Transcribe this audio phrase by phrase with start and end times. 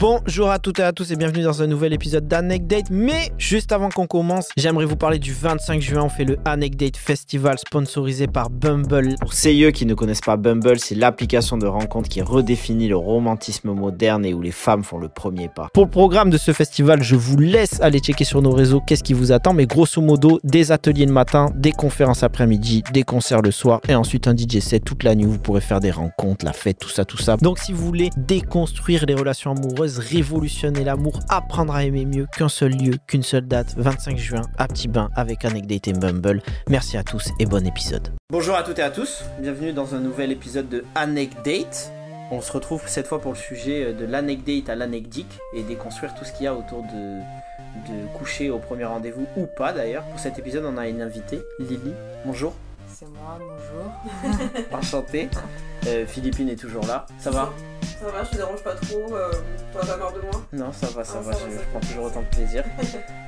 [0.00, 2.86] Bonjour à toutes et à tous et bienvenue dans un nouvel épisode d'Anecdate.
[2.90, 6.04] Mais juste avant qu'on commence, j'aimerais vous parler du 25 juin.
[6.04, 9.16] On fait le Anecdate Festival sponsorisé par Bumble.
[9.20, 13.72] Pour ceux qui ne connaissent pas Bumble, c'est l'application de rencontre qui redéfinit le romantisme
[13.72, 15.68] moderne et où les femmes font le premier pas.
[15.74, 19.04] Pour le programme de ce festival, je vous laisse aller checker sur nos réseaux qu'est-ce
[19.04, 19.52] qui vous attend.
[19.52, 23.94] Mais grosso modo, des ateliers le matin, des conférences après-midi, des concerts le soir et
[23.94, 25.26] ensuite un DJ set toute la nuit.
[25.26, 27.36] Vous pourrez faire des rencontres, la fête, tout ça, tout ça.
[27.36, 32.48] Donc si vous voulez déconstruire les relations amoureuses, révolutionner l'amour, apprendre à aimer mieux qu'un
[32.48, 36.42] seul lieu, qu'une seule date, 25 juin à Petit Bain avec Anecdate et Bumble.
[36.68, 38.08] Merci à tous et bon épisode.
[38.30, 41.92] Bonjour à toutes et à tous, bienvenue dans un nouvel épisode de Anecdate.
[42.30, 46.24] On se retrouve cette fois pour le sujet de l'anecdate à l'anecdique et déconstruire tout
[46.24, 47.18] ce qu'il y a autour de,
[47.92, 50.04] de coucher au premier rendez-vous ou pas d'ailleurs.
[50.04, 51.92] Pour cet épisode, on a une invitée, Lily.
[52.24, 52.54] Bonjour.
[53.00, 54.60] C'est moi, bonjour.
[54.72, 55.30] Enchanté.
[55.86, 57.06] Euh, Philippine est toujours là.
[57.18, 57.50] Ça va?
[57.98, 59.14] Ça va, je te dérange pas trop.
[59.16, 59.32] Euh,
[59.72, 60.42] Toi, t'as marre de moi?
[60.52, 61.32] Non, ça va, ça Ah, va.
[61.32, 62.62] ça je, va, je ça prends toujours autant de plaisir.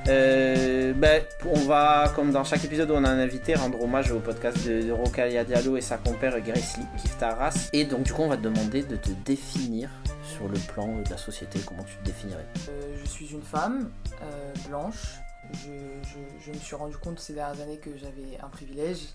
[0.09, 4.11] Euh, ben, on va, comme dans chaque épisode où on a un invité, rendre hommage
[4.11, 7.69] au podcast de, de Rocalia Diallo et sa compère Grace Lee, Kif Taras.
[7.71, 9.89] Et donc, du coup, on va te demander de te définir
[10.25, 11.61] sur le plan de la société.
[11.65, 12.45] Comment tu te définirais?
[12.69, 13.89] Euh, je suis une femme
[14.21, 15.15] euh, blanche.
[15.53, 15.69] Je,
[16.09, 19.07] je- je me suis rendu compte ces dernières années que j'avais un privilège.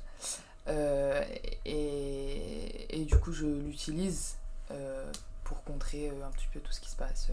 [0.68, 1.24] Euh,
[1.64, 4.36] et, et du coup, je l'utilise
[4.70, 5.10] euh,
[5.44, 7.28] pour contrer euh, un petit peu tout ce qui se passe.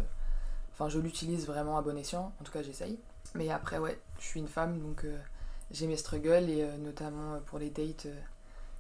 [0.74, 2.34] Enfin, je l'utilise vraiment à bon escient.
[2.40, 2.98] En tout cas, j'essaye.
[3.34, 5.18] Mais après, ouais, je suis une femme, donc euh,
[5.72, 6.50] j'ai mes struggles.
[6.50, 8.20] Et euh, notamment euh, pour les dates, euh,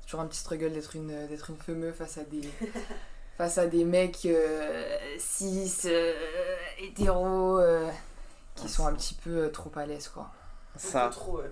[0.02, 2.50] c'est toujours un petit struggle d'être une, d'être une femme face à des...
[3.38, 6.14] face à des mecs euh, cis, euh,
[6.80, 7.92] hétéros, euh,
[8.56, 10.32] qui sont un petit peu euh, trop à l'aise, quoi.
[10.78, 11.52] Ça, Un peu trop, ouais.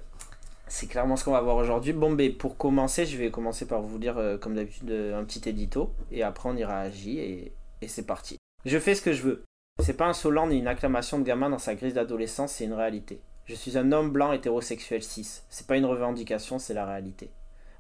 [0.68, 1.94] C'est clairement ce qu'on va voir aujourd'hui.
[1.94, 5.24] Bon, ben, pour commencer, je vais commencer par vous lire, euh, comme d'habitude, euh, un
[5.24, 5.94] petit édito.
[6.12, 7.52] Et après, on ira à et,
[7.88, 8.38] c'est parti.
[8.66, 9.44] Je fais ce que je veux.
[9.82, 13.22] C'est pas insolent ni une acclamation de gamin dans sa crise d'adolescence, c'est une réalité.
[13.46, 15.42] Je suis un homme blanc hétérosexuel cis.
[15.50, 17.30] C'est pas une revendication, c'est la réalité.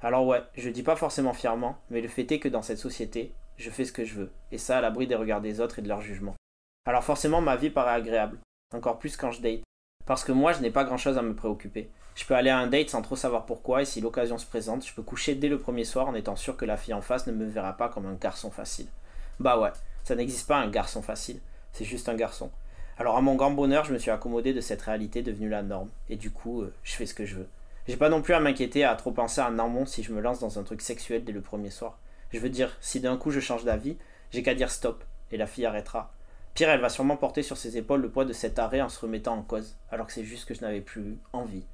[0.02, 3.34] Alors ouais, je dis pas forcément fièrement, mais le fait est que dans cette société,
[3.56, 4.32] je fais ce que je veux.
[4.52, 6.36] Et ça à l'abri des regards des autres et de leur jugement.
[6.86, 8.40] Alors forcément, ma vie paraît agréable.
[8.74, 9.62] Encore plus quand je date.
[10.06, 11.90] Parce que moi, je n'ai pas grand chose à me préoccuper.
[12.16, 14.86] Je peux aller à un date sans trop savoir pourquoi et si l'occasion se présente,
[14.86, 17.26] je peux coucher dès le premier soir en étant sûr que la fille en face
[17.26, 18.88] ne me verra pas comme un garçon facile.
[19.40, 19.72] Bah ouais,
[20.04, 21.40] ça n'existe pas un garçon facile,
[21.72, 22.52] c'est juste un garçon.
[23.00, 25.90] Alors à mon grand bonheur, je me suis accommodé de cette réalité devenue la norme,
[26.10, 27.48] et du coup, euh, je fais ce que je veux.
[27.88, 30.40] J'ai pas non plus à m'inquiéter à trop penser à un si je me lance
[30.40, 31.98] dans un truc sexuel dès le premier soir.
[32.32, 33.98] Je veux dire, si d'un coup je change d'avis,
[34.32, 36.12] j'ai qu'à dire stop, et la fille arrêtera.
[36.54, 39.00] Pire, elle va sûrement porter sur ses épaules le poids de cet arrêt en se
[39.00, 41.66] remettant en cause, alors que c'est juste que je n'avais plus envie.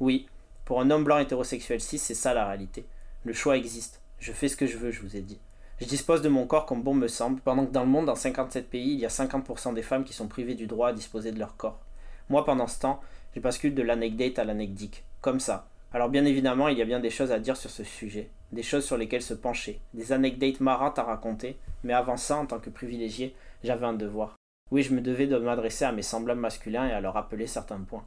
[0.00, 0.26] Oui,
[0.64, 2.84] pour un homme blanc hétérosexuel cis, c'est ça la réalité.
[3.24, 4.00] Le choix existe.
[4.20, 5.40] Je fais ce que je veux, je vous ai dit.
[5.80, 8.14] Je dispose de mon corps comme bon me semble, pendant que dans le monde, dans
[8.14, 11.32] 57 pays, il y a 50% des femmes qui sont privées du droit à disposer
[11.32, 11.80] de leur corps.
[12.28, 13.00] Moi, pendant ce temps,
[13.34, 15.04] je bascule de l'anecdate à l'anecdique.
[15.20, 15.68] Comme ça.
[15.92, 18.30] Alors bien évidemment, il y a bien des choses à dire sur ce sujet.
[18.52, 19.80] Des choses sur lesquelles se pencher.
[19.94, 21.56] Des anecdates marrantes à raconter.
[21.82, 24.36] Mais avant ça, en tant que privilégié, j'avais un devoir.
[24.70, 27.80] Oui, je me devais de m'adresser à mes semblables masculins et à leur rappeler certains
[27.80, 28.04] points.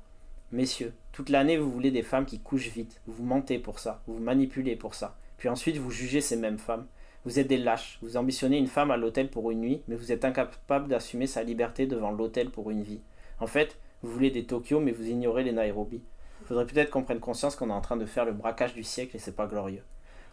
[0.54, 4.16] Messieurs, toute l'année vous voulez des femmes qui couchent vite, vous mentez pour ça, vous
[4.16, 6.88] vous manipulez pour ça, puis ensuite vous jugez ces mêmes femmes.
[7.24, 10.12] Vous êtes des lâches, vous ambitionnez une femme à l'hôtel pour une nuit, mais vous
[10.12, 13.00] êtes incapable d'assumer sa liberté devant l'hôtel pour une vie.
[13.40, 16.02] En fait, vous voulez des Tokyo, mais vous ignorez les Nairobi.
[16.48, 19.16] Faudrait peut-être qu'on prenne conscience qu'on est en train de faire le braquage du siècle
[19.16, 19.84] et c'est pas glorieux.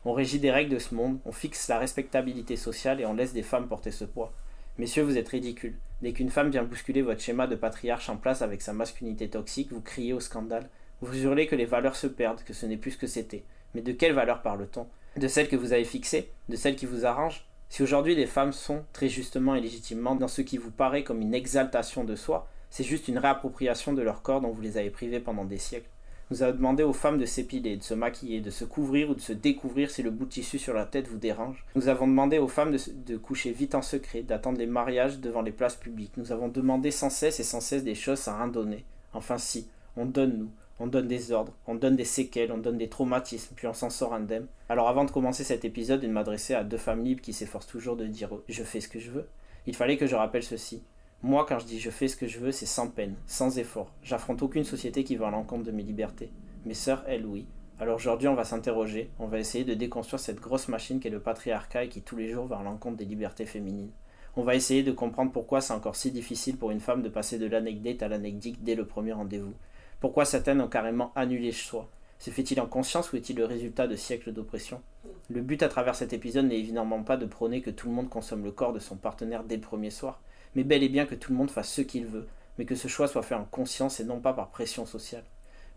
[0.04, 3.34] On régit des règles de ce monde, on fixe la respectabilité sociale et on laisse
[3.34, 4.32] des femmes porter ce poids.
[4.78, 5.78] Messieurs, vous êtes ridicules.
[6.00, 9.72] Dès qu'une femme vient bousculer votre schéma de patriarche en place avec sa masculinité toxique,
[9.72, 10.68] vous criez au scandale.
[11.00, 13.44] Vous hurlez que les valeurs se perdent, que ce n'est plus ce que c'était.
[13.74, 14.86] Mais de quelles valeurs parle-t-on?
[15.16, 16.30] De celles que vous avez fixées?
[16.48, 17.46] De celles qui vous arrangent?
[17.68, 21.20] Si aujourd'hui des femmes sont, très justement et légitimement, dans ce qui vous paraît comme
[21.20, 24.90] une exaltation de soi, c'est juste une réappropriation de leur corps dont vous les avez
[24.90, 25.90] privées pendant des siècles.
[26.30, 29.20] Nous avons demandé aux femmes de s'épiler, de se maquiller, de se couvrir ou de
[29.20, 31.64] se découvrir si le bout de tissu sur la tête vous dérange.
[31.74, 35.52] Nous avons demandé aux femmes de, coucher vite en secret, d'attendre les mariages devant les
[35.52, 36.16] places publiques.
[36.18, 38.84] Nous avons demandé sans cesse et sans cesse des choses sans rien donner.
[39.14, 42.76] Enfin si, on donne nous, on donne des ordres, on donne des séquelles, on donne
[42.76, 44.48] des traumatismes, puis on s'en sort indemne.
[44.68, 47.66] Alors avant de commencer cet épisode et de m'adresser à deux femmes libres qui s'efforcent
[47.66, 49.26] toujours de dire je fais ce que je veux,
[49.66, 50.82] il fallait que je rappelle ceci.
[51.24, 53.90] Moi, quand je dis je fais ce que je veux, c'est sans peine, sans effort.
[54.04, 56.30] J'affronte aucune société qui va à l'encontre de mes libertés.
[56.64, 57.48] Mes sœurs, elles, oui.
[57.80, 61.18] Alors aujourd'hui, on va s'interroger, on va essayer de déconstruire cette grosse machine qu'est le
[61.18, 63.90] patriarcat et qui tous les jours va à l'encontre des libertés féminines.
[64.36, 67.36] On va essayer de comprendre pourquoi c'est encore si difficile pour une femme de passer
[67.36, 69.54] de l'anecdote à l'anecdique dès le premier rendez-vous.
[69.98, 71.88] Pourquoi certaines ont carrément annulé le choix.
[72.20, 74.80] Se fait-il en conscience ou est-il le résultat de siècles d'oppression?
[75.30, 78.08] Le but à travers cet épisode n'est évidemment pas de prôner que tout le monde
[78.08, 80.20] consomme le corps de son partenaire dès le premier soir,
[80.54, 82.28] mais bel et bien que tout le monde fasse ce qu'il veut,
[82.58, 85.24] mais que ce choix soit fait en conscience et non pas par pression sociale.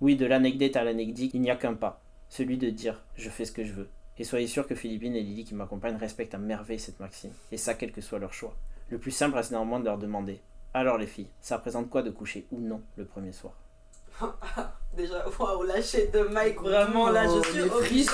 [0.01, 3.45] Oui, de l'anecdote à l'anecdote, il n'y a qu'un pas, celui de dire je fais
[3.45, 3.89] ce que je veux.
[4.17, 7.57] Et soyez sûr que Philippine et Lily qui m'accompagnent respectent à merveille cette maxime, et
[7.57, 8.55] ça quel que soit leur choix.
[8.89, 10.41] Le plus simple reste néanmoins de leur demander
[10.73, 13.53] Alors les filles, ça représente quoi de coucher ou non le premier soir?
[14.93, 18.05] Déjà, waouh, lâcher de Mike, vraiment, là, je suis obligée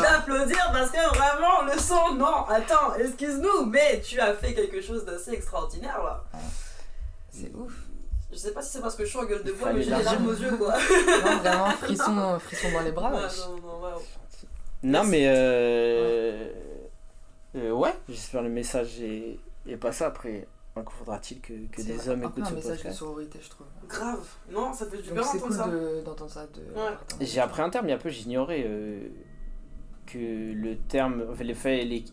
[0.00, 5.04] d'applaudir parce que vraiment, le son, non, attends, excuse-nous, mais tu as fait quelque chose
[5.04, 6.22] d'assez extraordinaire, là.
[7.30, 7.72] C'est ouf.
[8.30, 9.96] Je sais pas si c'est parce que je suis en gueule de bois, mais j'ai
[9.96, 10.74] les larmes aux yeux, quoi.
[11.24, 13.10] Non, vraiment, frisson, frisson dans les bras.
[13.10, 13.38] Ouais, wesh.
[13.38, 14.02] non, non, waouh.
[14.84, 16.52] Non, mais euh...
[17.56, 19.38] euh, ouais, j'espère le message est,
[19.68, 20.04] est passé.
[20.04, 20.46] Après,
[20.80, 22.98] encore faudra-t-il que, que C'est des hommes un peu écoutent un ce message de podcast.
[22.98, 23.66] sororité, je trouve.
[23.88, 25.68] Grave, non, ça fait du Donc bien c'est d'entendre cool ça.
[25.68, 26.46] de- d'entendre ça.
[26.46, 27.26] De, Ouais.
[27.26, 29.08] J'ai appris un terme il y a peu, j'ignorais euh,
[30.06, 31.44] que le terme, enfin,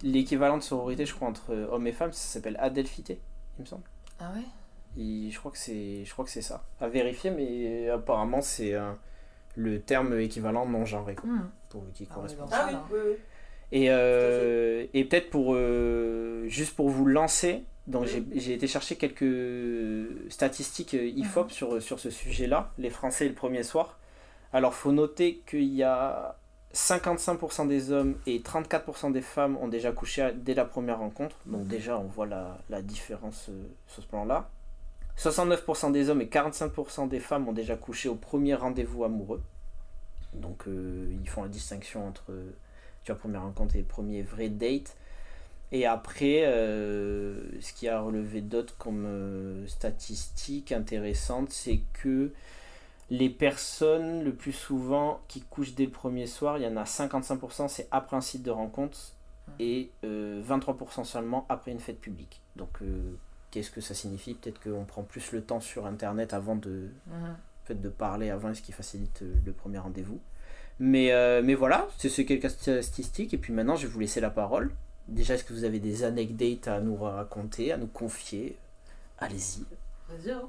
[0.04, 3.20] l'équivalent de sororité, je crois, entre hommes et femmes, ça s'appelle adelphité,
[3.58, 3.84] il me semble.
[4.20, 4.44] Ah ouais?
[5.02, 6.64] Et je crois que c'est, je crois que c'est ça.
[6.80, 8.92] À vérifier, mais apparemment c'est euh,
[9.56, 11.50] le terme équivalent non genré, quoi, Hmm.
[11.70, 12.46] pour qui Ah, correspond.
[12.52, 13.16] Ah oui, oui, oui.
[13.72, 20.32] Et, euh, et peut-être pour euh, juste pour vous lancer, donc j'ai- été chercher quelques
[20.32, 23.98] statistiques euh, IFOP sur, sur ce sujet-là, les Français le premier soir.
[24.54, 26.38] Alors faut noter qu'il y a
[26.74, 31.36] 55% des hommes et 34% des femmes ont déjà couché dès la première rencontre.
[31.46, 34.50] Donc déjà on voit la, la différence euh, sur ce plan-là.
[35.18, 39.44] 69% des hommes et 45% des femmes ont déjà couché au premier rendez-vous amoureux.
[40.34, 42.32] Donc euh, ils font la distinction entre
[43.04, 44.96] tu vois, première rencontre et premier vrai date.
[45.74, 52.32] Et après, euh, ce qui a relevé d'autres comme euh, statistiques intéressantes, c'est que
[53.10, 56.84] les personnes, le plus souvent, qui couchent dès le premier soir, il y en a
[56.84, 58.98] 55%, c'est après un site de rencontre,
[59.60, 62.42] et euh, 23% seulement après une fête publique.
[62.56, 63.18] Donc, euh,
[63.52, 64.36] qu'est-ce que ça signifie?
[64.36, 66.90] Peut-être qu'on prend plus le temps sur Internet avant de,
[67.70, 70.20] de parler avant, ce qui facilite euh, le premier rendez-vous.
[70.80, 73.34] Mais, euh, mais voilà, c'est c'est quelques statistiques.
[73.34, 74.72] Et puis maintenant, je vais vous laisser la parole.
[75.08, 78.58] Déjà, est-ce que vous avez des anecdotes à nous raconter, à nous confier?
[79.20, 79.64] Allez-y.
[80.10, 80.44] Vas-y, hein.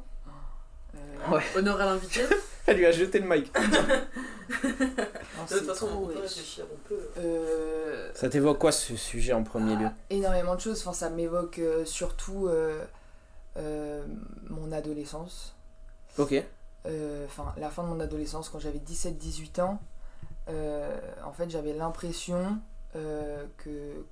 [0.94, 1.42] Euh, Ouais.
[1.56, 2.20] Honneur à l'invité.
[2.66, 3.52] Elle lui a jeté le mic.
[3.58, 7.08] non, De toute façon, on peut réfléchir, on peut.
[7.18, 9.88] Euh, Ça t'évoque quoi ce sujet en premier lieu?
[10.10, 10.80] énormément de choses.
[10.80, 12.82] Enfin, ça m'évoque euh, surtout euh,
[13.56, 14.04] euh,
[14.48, 15.54] mon adolescence.
[16.18, 16.32] Ok.
[16.86, 19.80] Euh, Enfin, la fin de mon adolescence, quand j'avais 17-18 ans.
[20.48, 22.58] euh, en fait, j'avais l'impression
[22.96, 24.04] euh, que.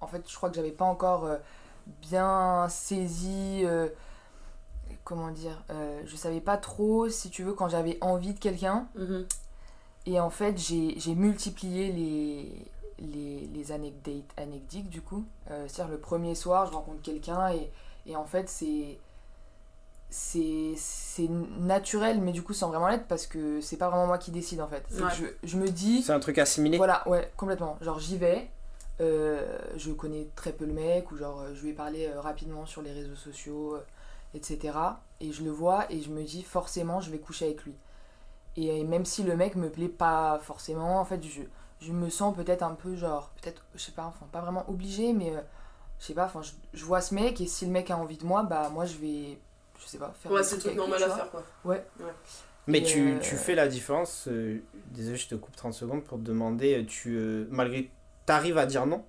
[0.00, 1.36] En fait, je crois que j'avais pas encore euh,
[2.02, 3.62] bien saisi.
[3.64, 3.88] euh,
[5.04, 8.86] comment dire euh, Je savais pas trop, si tu veux, quand j'avais envie de quelqu'un.
[8.94, 9.26] Mhm.
[10.06, 12.66] Et en fait, j'ai j'ai multiplié les,
[12.98, 15.24] les, les anecdotes, anecdotes du coup.
[15.50, 17.70] Euh, C'est-à-dire le premier soir, je rencontre quelqu'un et,
[18.06, 18.98] et en fait, c'est
[20.10, 21.28] c'est c'est
[21.60, 24.60] naturel, mais du coup, sans vraiment l'être parce que c'est pas vraiment moi qui décide
[24.62, 24.82] en fait.
[24.88, 25.10] C'est que Ouais.
[25.42, 27.76] je, je me dis, C'est un truc assimilé voilà, ouais, complètement.
[27.82, 28.48] Genre, j'y vais,
[29.00, 32.66] je connais très peu le mec, ou genre, euh, je lui ai parlé euh, rapidement
[32.66, 33.84] sur les réseaux sociaux, euh,
[34.34, 34.76] etc.
[35.20, 37.74] Et je le vois et je me dis, forcément, je vais coucher avec lui.
[38.56, 41.42] Et euh, même si le mec me plaît pas forcément, en fait, je,
[41.80, 45.12] je me sens peut-être un peu, genre, peut-être, je sais pas, enfin, pas vraiment obligée,
[45.12, 45.40] mais euh,
[46.00, 48.16] je sais pas, enfin, je, je vois ce mec et si le mec a envie
[48.16, 49.38] de moi, bah, moi, je vais,
[49.78, 51.42] je sais pas, faire Ouais, c'est le trucs truc avec normal à faire, quoi.
[51.62, 51.76] vois.
[52.66, 54.28] Mais tu, euh, tu fais la différence.
[54.28, 56.84] euh, désolé, je te coupe 30 secondes pour te demander.
[56.86, 57.90] Tu, euh, malgré.
[58.28, 59.02] T'arrives à dire non?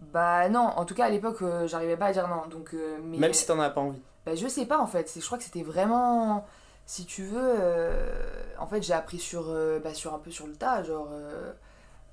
[0.00, 2.46] Bah non, en tout cas à l'époque euh, j'arrivais pas à dire non.
[2.48, 4.00] Donc, euh, mais, Même si t'en as pas envie.
[4.24, 6.46] bah, je sais pas en fait, c'est- je crois que c'était vraiment,
[6.86, 8.10] si tu veux, euh,
[8.58, 11.52] en fait j'ai appris sur, euh, bah, sur un peu sur le tas, genre euh,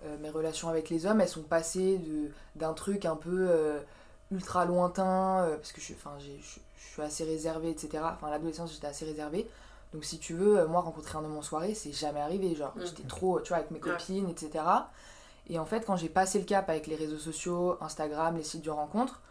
[0.05, 3.79] euh, mes relations avec les hommes elles sont passées de d'un truc un peu euh,
[4.29, 8.03] ultra lointain, euh, parce que je, suis- enfin, j'ai- je, je suis assez réservée, etc.
[8.13, 9.49] Enfin à l'adolescence j'étais assez réservée.
[9.93, 12.85] Donc si tu veux, moi rencontrer un homme en soirée c'est jamais arrivé, genre Mhm.
[12.85, 13.91] j'étais trop, tu vois, avec mes Ouais.
[13.91, 14.65] copines, etc.
[15.51, 18.65] Et en fait, quand j'ai passé le cap avec les réseaux sociaux, Instagram, les sites
[18.65, 19.21] de rencontres,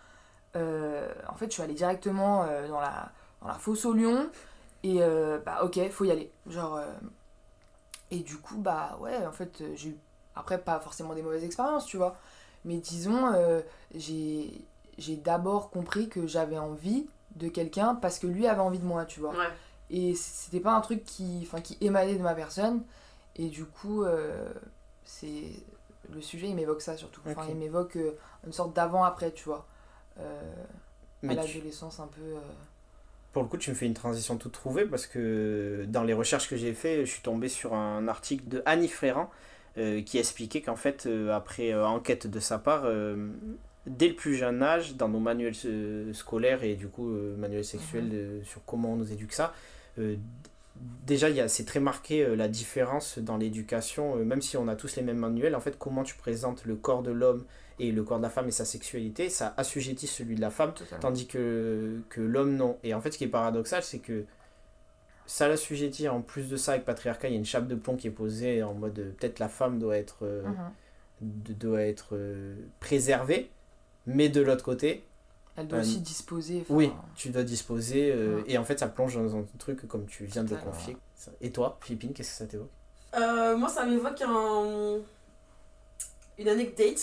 [0.55, 3.11] euh, en fait, je suis allée directement euh, dans, la,
[3.43, 4.31] dans la fosse au lion.
[4.83, 6.31] Et euh, bah, ok, faut y aller.
[6.47, 6.81] Genre.
[8.12, 9.97] et du coup, bah ouais, en fait, j'ai eu.
[10.37, 12.17] Après, pas forcément des mauvaises expériences, tu vois.
[12.65, 13.33] Mais disons,
[13.95, 14.65] j'ai
[15.00, 19.05] j'ai d'abord compris que j'avais envie de quelqu'un parce que lui avait envie de moi,
[19.07, 19.31] tu vois.
[19.31, 19.49] Ouais.
[19.91, 22.83] Et c'était pas un truc qui, enfin, qui émanait de ma personne.
[23.37, 24.53] Et du coup, euh,
[25.05, 25.50] c'est
[26.14, 27.21] le sujet, il m'évoque ça surtout.
[27.26, 28.12] Enfin, il m'évoque euh,
[28.47, 29.67] une sorte d'avant-après, tu vois.
[30.19, 30.40] Euh,
[31.23, 32.21] à Mais tu- l'adolescence un peu.
[32.23, 32.40] euh,
[33.33, 36.49] Pour le coup, tu me fais une transition toute trouvée parce que dans les recherches
[36.49, 39.31] que j'ai fait, je suis tombé sur un article de Annie Fréran
[40.05, 42.85] qui expliquait qu'en fait, après enquête de sa part,
[43.87, 45.55] dès le plus jeune âge, dans nos manuels
[46.12, 47.07] scolaires et du coup
[47.38, 48.12] manuels sexuels Mhm.
[48.14, 49.55] euh, sur comment on nous éduque ça,
[49.99, 50.17] euh,
[51.06, 54.56] déjà il y a- c'est très marqué euh, la différence dans l'éducation, euh, même si
[54.56, 57.44] on a tous les mêmes manuels, en fait comment tu présentes le corps de l'homme
[57.78, 60.72] et le corps de la femme et sa sexualité, ça assujettit celui de la femme,
[60.75, 61.00] Totalement.
[61.00, 62.78] tandis que, que l'homme non.
[62.84, 64.25] Et en fait ce qui est paradoxal, c'est que
[65.26, 67.96] ça l'assujettit, en plus de ça avec patriarcat, il y a une chape de plomb
[67.96, 70.18] qui est posée en mode euh, peut-être la femme doit être...
[70.25, 70.42] euh,
[71.22, 71.54] Mhm.
[71.58, 73.50] doit être euh, préservée,
[74.06, 75.04] mais de l'autre côté,
[75.61, 76.64] Elle doit Euh, aussi disposer.
[76.69, 78.45] oui, tu dois disposer, euh, Ouais.
[78.47, 80.97] et en fait ça plonge dans un truc comme tu viens de le confier.
[81.40, 82.71] Et toi, Philippine, qu'est-ce que ça t'évoque?
[83.14, 84.99] Euh, moi, ça m'évoque un...
[86.38, 87.00] une anecdote.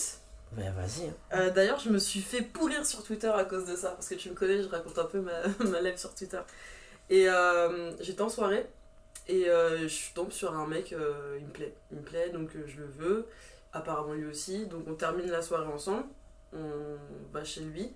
[0.54, 1.08] Ben vas-y.
[1.08, 1.14] hein.
[1.34, 4.16] Euh, D'ailleurs, je me suis fait pourrir sur Twitter à cause de ça, parce que
[4.16, 6.40] tu me connais, je raconte un peu ma, ma life sur Twitter.
[7.10, 8.66] Et euh, j'étais en soirée,
[9.28, 11.74] et euh, je tombe sur un mec, euh, il me plaît.
[11.92, 13.28] Il me plaît, donc euh, je le veux.
[13.74, 14.66] Apparemment, lui aussi.
[14.68, 16.06] Donc on termine la soirée ensemble,
[16.54, 16.96] on
[17.34, 17.92] va chez lui,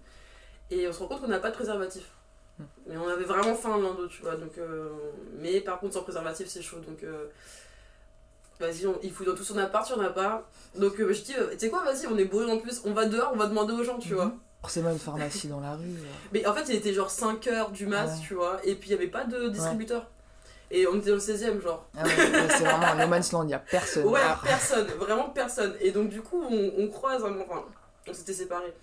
[0.71, 2.03] et on se rend compte qu'on n'a pas de préservatif.
[2.59, 2.63] Hmm.
[2.87, 4.35] Mais on avait vraiment faim l'un tu vois.
[4.35, 4.89] Donc, euh,
[5.39, 6.77] mais par contre, sans préservatif, c'est chaud.
[6.79, 7.25] Donc, euh,
[8.59, 10.47] vas-y, il fout dans tout son appart, il n'y en a pas.
[10.75, 12.93] Donc, euh, je dis, euh, tu sais quoi, vas-y, on est bourré en plus, on
[12.93, 14.15] va dehors, on va demander aux gens, tu Mhm.
[14.15, 14.31] vois.
[14.61, 15.97] Forcément une pharmacie dans la rue.
[16.31, 18.13] Mais en fait, il était genre 5h du mat, Ouais.
[18.27, 20.07] tu vois, et puis il n'y avait pas de distributeur.
[20.69, 21.85] Et on était dans le 16ème, genre.
[21.97, 24.05] Ah ouais, ouais, c'est vraiment No Man's Land, il n'y a personne.
[24.05, 24.39] Ouais, Ah.
[24.43, 25.73] personne, vraiment personne.
[25.81, 27.65] Et donc, du coup, on, on croise, un- enfin,
[28.07, 28.73] on s'était séparés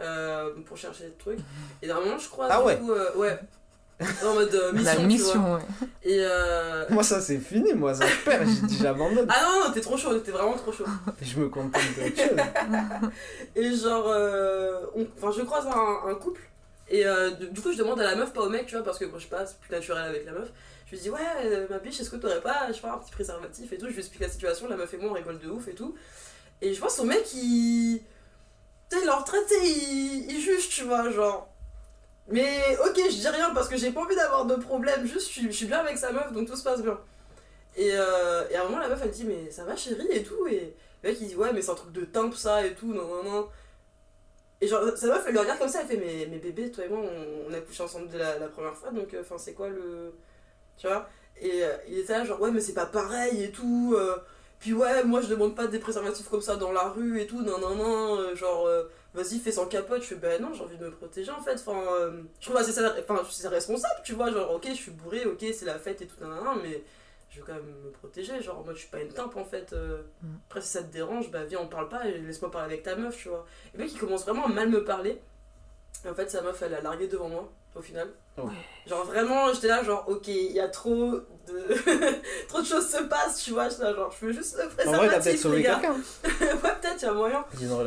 [0.00, 1.38] euh, pour chercher des trucs.
[1.82, 2.76] Et normalement, je croise, Ah du ouais.
[2.78, 3.38] coup, euh, ouais.
[4.24, 5.06] En mode euh, mission, La tu vois.
[5.06, 5.60] mission, ouais.
[6.02, 6.84] Et euh...
[6.90, 9.28] Moi ça c'est fini, moi ça je perds, j'ai dit j'abandonne.
[9.28, 10.86] Ah non, non, t'es trop chaud, t'es vraiment trop chaud.
[11.20, 13.10] Je me contente d'autre chose.
[13.54, 16.40] Et genre, euh, on- enfin, je croise un, un couple.
[16.88, 18.98] Et euh, du coup, je demande à la meuf, pas au mec, tu vois, parce
[18.98, 20.48] que moi, je sais pas, c'est plus naturel avec la meuf.
[20.86, 22.98] Je lui dis, ouais, euh, ma biche, est-ce que t'aurais pas, je sais pas, un
[22.98, 23.86] petit préservatif et tout.
[23.86, 25.94] Je lui explique la situation, la meuf et moi, on rigole de ouf et tout.
[26.60, 28.00] Et je vois son mec, il.
[28.92, 31.48] Sais, leur traité, il, il juge, tu vois, genre.
[32.28, 35.48] Mais ok, je dis rien parce que j'ai pas envie d'avoir de problème, juste je
[35.50, 37.00] suis, bien avec sa meuf donc tout se passe bien.
[37.74, 40.22] Et, euh, et à un moment, la meuf elle dit, mais ça va chérie et
[40.22, 40.46] tout?
[40.46, 42.92] Et le mec il dit, ouais, mais c'est un truc de timbre ça et tout,
[42.92, 43.48] non, non, non.
[44.60, 46.84] Et genre, sa meuf elle le regarde comme ça, elle fait, mais, mais bébé, toi
[46.84, 50.12] et moi on, on a couché ensemble la, première fois donc enfin, c'est quoi le.
[50.76, 51.08] Tu vois?
[51.40, 53.96] Et euh, il était là, genre, ouais, mais c'est pas pareil et tout.
[54.62, 57.42] Puis ouais, moi je demande pas des préservatifs comme ça dans la rue et tout,
[57.42, 60.02] non, non, non, euh, genre, euh, vas-y, fais sans capote.
[60.02, 61.54] Je fais, bah non, j'ai envie de me protéger en fait.
[61.54, 64.92] Enfin, euh, je trouve assez ça, enfin, c'est responsable, tu vois, genre, ok, je suis
[64.92, 66.84] bourré, ok, c'est la fête et tout, non, non, non, mais
[67.28, 69.72] je veux quand même me protéger, genre, moi je suis pas une timpe en fait.
[69.72, 70.02] euh.
[70.22, 70.28] Mm.
[70.48, 72.94] Après, si ça te dérange, bah viens, on parle pas et laisse-moi parler avec ta
[72.94, 73.44] meuf, tu vois.
[73.74, 75.20] Et le mec il commence vraiment à mal me parler.
[76.04, 78.08] Et en fait, sa meuf elle a largué devant moi, au final.
[78.38, 78.48] Oh.
[78.86, 81.74] Genre vraiment, j'étais là, genre, ok, il y a trop de.
[82.48, 83.68] trop de choses se passent, tu vois.
[83.68, 85.92] Là, genre, je veux juste le En vrai peut-être préservatif, sauvé quelqu'un.
[86.24, 87.44] ouais, peut-être, il y a moyen.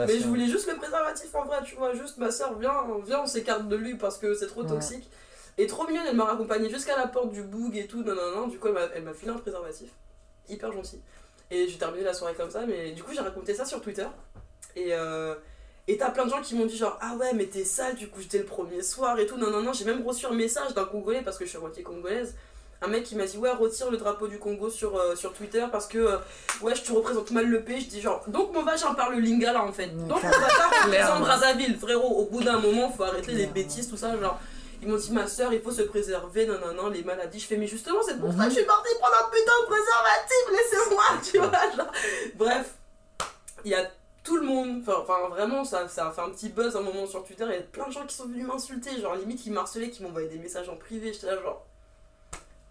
[0.08, 1.94] Mais je voulais juste le préservatif en vrai, tu vois.
[1.94, 2.74] Juste ma soeur, viens,
[3.06, 4.70] viens, on s'écarte de lui parce que c'est trop Ouais.
[4.70, 5.10] toxique.
[5.58, 8.04] Et trop mignonne, elle m'a raccompagnée jusqu'à la porte du boug et tout.
[8.04, 8.48] Non, non, non.
[8.48, 9.89] Du coup, elle m'a- elle m'a filé un préservatif.
[10.50, 11.01] Hyper gentil.
[11.50, 12.65] Et j'ai terminé la soirée comme ça.
[12.68, 14.06] Mais du coup, j'ai raconté ça sur Twitter.
[14.75, 15.34] Et euh,
[15.88, 18.08] et t'as plein de gens qui m'ont dit genre ah ouais mais t'es sale du
[18.08, 19.38] coup j'étais le premier soir et tout.
[19.38, 21.62] Non non non j'ai même reçu un message d'un congolais parce que je suis à
[21.62, 22.36] moitié congolaise.
[22.82, 25.65] Un mec qui m'a dit ouais retire le drapeau du Congo sur, euh, sur Twitter
[25.72, 26.18] parce que euh,
[26.62, 27.82] ouais je te représente mal le pays.
[27.82, 29.88] Je dis genre donc mon vagin parle le lingala en fait.
[29.88, 31.20] Ouais, donc mon bâtard représente.
[31.22, 31.77] Brazzaville.
[31.80, 34.39] Frérot au bout d'un moment faut arrêter les bêtises tout ça genre.
[34.82, 37.39] Ils m'ont dit ma soeur il faut se préserver non non non les maladies.
[37.39, 39.68] Je fais mais justement c'est pour ça que je suis partie prendre un putain de
[39.68, 41.92] préservatif laissez-moi tu vois genre.
[42.36, 42.74] Bref
[43.63, 43.89] il y a
[44.25, 47.24] tout le monde, enfin, vraiment ça, ça a fait un petit buzz un moment sur
[47.24, 49.89] Twitter, il y a plein de gens qui sont venus m'insulter, genre limite qui m'harcelaient,
[49.91, 51.63] qui m'envoyaient des messages en privé, j'étais là genre,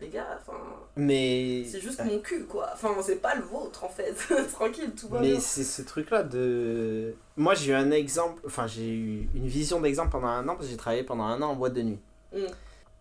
[0.01, 0.59] les gars, enfin,
[0.97, 1.65] Mais.
[1.71, 4.15] c'est juste mon cul quoi, enfin c'est pas le vôtre en fait,
[4.53, 5.41] tranquille, tout va Mais bien.
[5.41, 7.15] c'est ce truc-là de.
[7.37, 10.67] Moi, j'ai eu un exemple, enfin, j'ai eu une vision d'exemple pendant un an parce
[10.67, 12.01] que j'ai travaillé pendant un an en boîte de nuit.
[12.33, 12.47] Mm.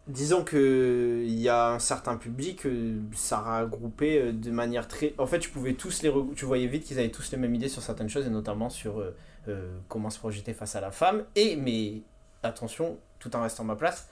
[0.08, 5.14] Disons que il y a un certain public, euh, ça regroupait euh, de manière très.
[5.18, 6.12] En fait, tu pouvais tous les.
[6.36, 9.00] Tu voyais vite qu'ils avaient tous les mêmes idées sur certaines choses et notamment sur
[9.48, 11.24] euh, comment se projeter face à la femme.
[11.38, 12.02] Et, mais
[12.44, 14.10] attention, tout en restant ma place.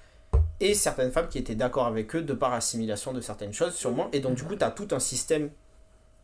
[0.62, 4.08] Et certaines femmes qui étaient d'accord avec eux de par assimilation de certaines choses, sûrement.
[4.14, 5.50] Et donc, du coup, tu as tout un système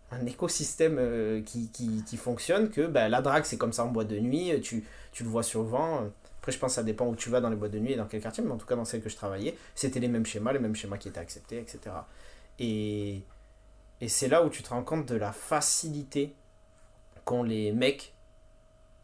[0.10, 4.08] un écosystème qui, qui, qui fonctionne que bah, la drague c'est comme ça en boîte
[4.08, 6.10] de nuit tu, tu le vois souvent.
[6.48, 7.96] Après je pense que ça dépend où tu vas dans les boîtes de nuit et
[7.98, 10.26] dans quel quartier mais en tout cas dans celles que je travaillais c'était les mêmes
[10.26, 11.82] schémas les mêmes schémas qui étaient acceptés etc
[12.60, 13.22] et,
[14.00, 16.34] et c'est là où tu te rends compte de la facilité
[17.26, 18.14] qu'ont les mecs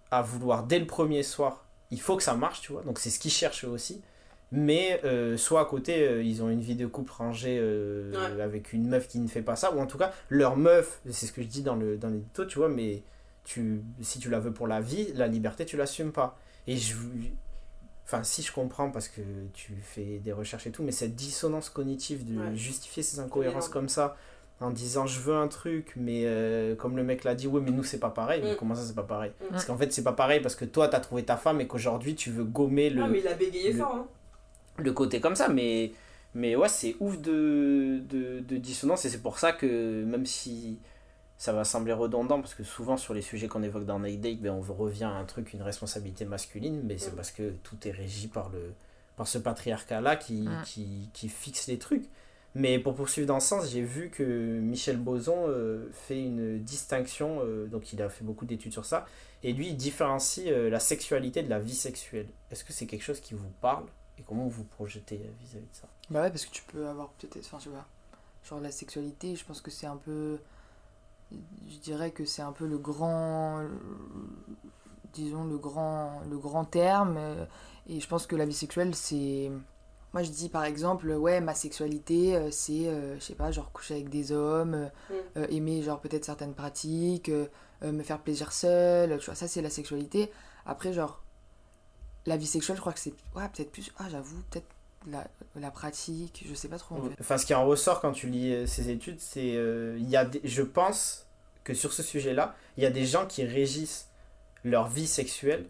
[0.09, 3.09] à vouloir dès le premier soir il faut que ça marche tu vois donc c'est
[3.09, 4.01] ce qu'ils cherchent eux aussi
[4.53, 8.41] mais euh, soit à côté euh, ils ont une vie de couple rangée euh, Ouais.
[8.41, 11.25] avec une meuf qui ne fait pas ça ou en tout cas leur meuf c'est
[11.25, 13.03] ce que je dis dans le dans l'édito tu vois mais
[13.43, 16.95] tu si tu la veux pour la vie la liberté tu l'assumes pas Et je.
[18.05, 19.21] Enfin, si je comprends parce que
[19.53, 22.55] tu fais des recherches et tout, mais cette dissonance cognitive de Ouais.
[22.55, 24.17] justifier ces incohérences comme ça
[24.59, 27.71] en disant je veux un truc, mais euh, comme le mec l'a dit, ouais, mais
[27.71, 28.41] nous c'est pas pareil.
[28.43, 28.57] Mais Mm.
[28.57, 29.31] comment ça c'est pas pareil?
[29.41, 29.45] Mm.
[29.51, 32.13] Parce qu'en fait, c'est pas pareil parce que toi t'as trouvé ta femme et qu'aujourd'hui
[32.15, 34.07] tu veux gommer le Ah, mais il a bégayé le- fort, hein.
[34.77, 35.91] le côté comme ça, mais,
[36.35, 40.77] mais ouais, c'est ouf de, de, de dissonance et c'est pour ça que même si
[41.37, 44.39] ça va sembler redondant, parce que souvent sur les sujets qu'on évoque dans Night Date,
[44.39, 47.15] ben, on revient à un truc, une responsabilité masculine, mais c'est Mm.
[47.15, 48.73] parce que tout est régi par, le,
[49.17, 50.61] par ce patriarcat-là qui, Mm.
[50.65, 52.05] qui, qui fixe les trucs.
[52.55, 54.23] Mais pour poursuivre dans ce sens, j'ai vu que
[54.59, 59.07] Michel Boson euh, fait une distinction, euh, donc il a fait beaucoup d'études sur ça,
[59.41, 62.27] et lui il différencie euh, la sexualité de la vie sexuelle.
[62.51, 63.85] Est-ce que c'est quelque chose qui vous parle
[64.19, 65.87] et comment vous vous projetez vis-à-vis de ça?
[66.11, 67.37] Bah ouais, parce que tu peux avoir peut-être.
[67.43, 67.85] Enfin, tu vois.
[68.47, 70.37] Genre la sexualité, je pense que c'est un peu.
[71.69, 73.63] Je dirais que c'est un peu le grand.
[75.13, 77.17] Disons le grand, le grand terme.
[77.87, 79.51] Et je pense que la vie sexuelle, c'est.
[80.13, 83.71] Moi, je dis par exemple, ouais, ma sexualité, euh, c'est, euh, je sais pas, genre
[83.71, 85.13] coucher avec des hommes, euh, Mm.
[85.37, 87.31] euh, aimer, genre peut-être certaines pratiques,
[87.81, 90.31] me faire plaisir seul, tu vois, ça, c'est la sexualité.
[90.67, 91.21] Après, genre,
[92.27, 93.13] la vie sexuelle, je crois que c'est.
[93.35, 93.91] Ouais, peut-être plus.
[93.97, 94.67] Ah, j'avoue, peut-être
[95.09, 95.27] la,
[95.59, 97.15] la pratique, je sais pas trop en fait.
[97.19, 99.55] Enfin, ce qui en ressort quand tu lis euh, ces études, c'est.
[99.55, 101.27] euh, il y a des- je pense
[101.63, 104.07] que sur ce sujet-là, il y a des gens qui régissent
[104.63, 105.65] leur vie sexuelle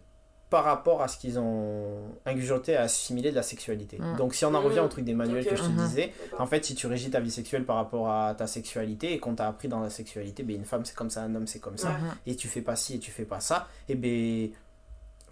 [0.50, 3.98] par rapport à ce qu'ils ont ingurgité à assimiler de la sexualité.
[4.00, 4.18] Mm.
[4.18, 5.78] Donc, si on en revient au truc des manuels que je te Mhm.
[5.88, 9.20] disais, en fait, si tu régis ta vie sexuelle par rapport à ta sexualité et
[9.20, 11.58] qu'on t'a appris dans la sexualité, ben, une femme c'est comme ça, un homme c'est
[11.60, 11.98] comme ça,
[12.28, 14.52] et tu fais pas ci et tu fais pas ça, et ben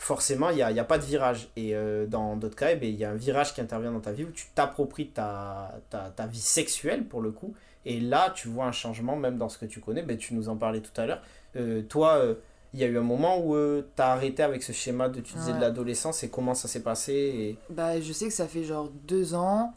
[0.02, 1.50] forcément il n'y a, y a pas de virage.
[1.56, 4.00] Et euh, dans d'autres cas, eh ben, il y a un virage qui intervient dans
[4.00, 7.54] ta vie où tu t'appropries ta, ta, ta vie sexuelle pour le coup.
[7.86, 10.02] Et là, tu vois un changement même dans ce que tu connais.
[10.02, 11.22] Ben, tu nous en parlais tout à l'heure.
[11.56, 12.34] Euh, toi, euh,
[12.74, 15.36] il y a eu un moment où tu as arrêté avec ce schéma de tu
[15.36, 17.58] disais de l'adolescence et comment ça s'est passé et...
[17.70, 19.74] Bah, je sais que ça fait genre deux ans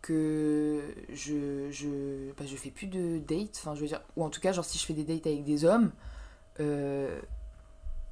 [0.00, 0.80] que
[1.12, 3.56] je, je, bah, je fais plus de dates.
[3.56, 5.42] Enfin, je veux dire, ou en tout cas, genre, si je fais des dates avec
[5.42, 5.90] des hommes,
[6.60, 7.20] euh,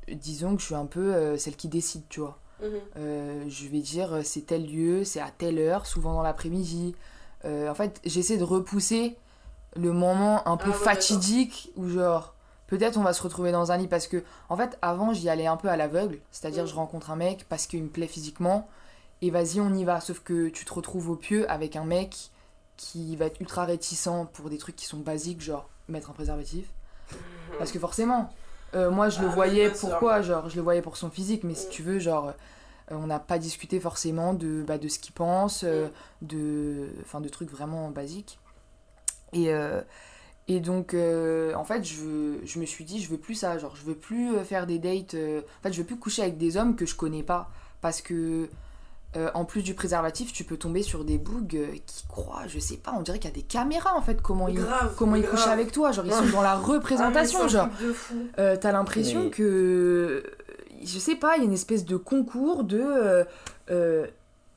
[0.08, 2.38] disons que je suis un peu euh, celle qui décide, tu vois.
[2.62, 2.70] Mhm.
[2.96, 6.94] Euh, je vais dire euh, c'est tel lieu, c'est à telle heure, souvent dans l'après-midi.
[7.44, 9.16] Euh, en fait, j'essaie de repousser
[9.76, 12.34] le moment un peu Ah ouais, fatidique où genre
[12.68, 15.46] peut-être on va se retrouver dans un lit parce que en fait avant j'y allais
[15.46, 16.68] un peu à l'aveugle, c'est-à-dire Mm.
[16.68, 18.68] je rencontre un mec parce qu'il me plaît physiquement
[19.20, 22.30] et vas-y on y va sauf que tu te retrouves au pieu avec un mec
[22.76, 26.66] qui va être ultra réticent pour des trucs qui sont basiques genre mettre un préservatif
[27.58, 28.32] parce que forcément,
[28.74, 31.54] euh, moi je le Ah, voyais pourquoi Genre, je le voyais pour son physique, mais
[31.54, 32.32] si tu veux, genre, euh,
[32.96, 35.88] on n'a pas discuté forcément de, bah, de ce qu'il pense, euh,
[36.22, 38.38] de, enfin, de trucs vraiment basiques.
[39.32, 39.48] Et,
[40.46, 43.58] et donc, en fait, je, je me suis dit, je veux plus ça.
[43.58, 45.14] Genre, je veux plus faire des dates.
[45.14, 47.50] en fait, je veux plus coucher avec des hommes que je connais pas.
[47.80, 48.48] Parce que.
[49.16, 52.58] Euh, en plus du préservatif, tu peux tomber sur des bougs euh, qui croient, je
[52.58, 55.16] sais pas, on dirait qu'il y a des caméras en fait, comment ils, Grave, comment
[55.16, 57.86] ils couchent avec toi, genre ils sont dans la Ah, représentation, c'est un genre truc
[57.88, 58.14] de fou.
[58.38, 60.24] euh, t'as l'impression Mais- que
[60.82, 63.24] je sais pas, il y a une espèce de concours de euh,
[63.70, 64.06] euh,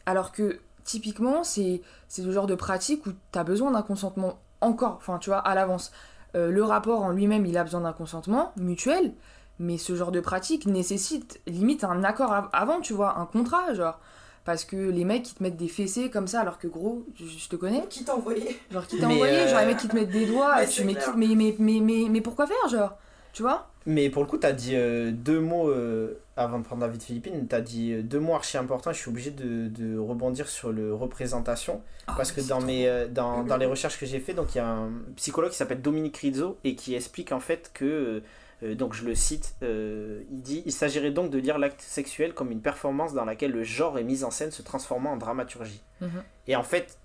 [0.06, 4.96] alors que typiquement c'est c'est le genre de pratique où t'as besoin d'un consentement encore,
[4.98, 5.92] enfin tu vois à l'avance.
[6.36, 9.14] Euh, le rapport en lui-même il a besoin d'un consentement mutuel,
[9.60, 13.74] mais ce genre de pratique nécessite limite un accord av- avant, tu vois, un contrat
[13.74, 14.00] genre.
[14.48, 17.26] Parce que les mecs qui te mettent des fessées comme ça alors que gros, je,
[17.26, 19.90] je te connais, Qui t'a envoyé genre qui t'a envoyé, euh, genre les mecs qui
[19.90, 22.98] te mettent des doigts, tu mais, qui- mais, mais, mais, mais, mais pourquoi faire genre
[23.34, 23.68] Tu vois?
[23.86, 26.90] Mais pour le coup, tu as dit euh, deux mots euh, avant de prendre la
[26.90, 27.48] vie de Philippine.
[27.48, 28.92] Tu as dit euh, deux mots archi importants.
[28.92, 31.82] Je suis obligé de, de rebondir sur le représentation.
[32.18, 34.58] Parce que Ah, dans, mes, euh, dans, dans les recherches que j'ai fait, donc il
[34.58, 38.24] y a un psychologue qui s'appelle Dominique Rizzo et qui explique en fait que,
[38.64, 42.34] euh, donc je le cite, euh, il dit Il s'agirait donc de lire l'acte sexuel
[42.34, 45.82] comme une performance dans laquelle le genre est mis en scène se transformant en dramaturgie.
[46.02, 46.24] Mhm.
[46.48, 46.98] Et en fait,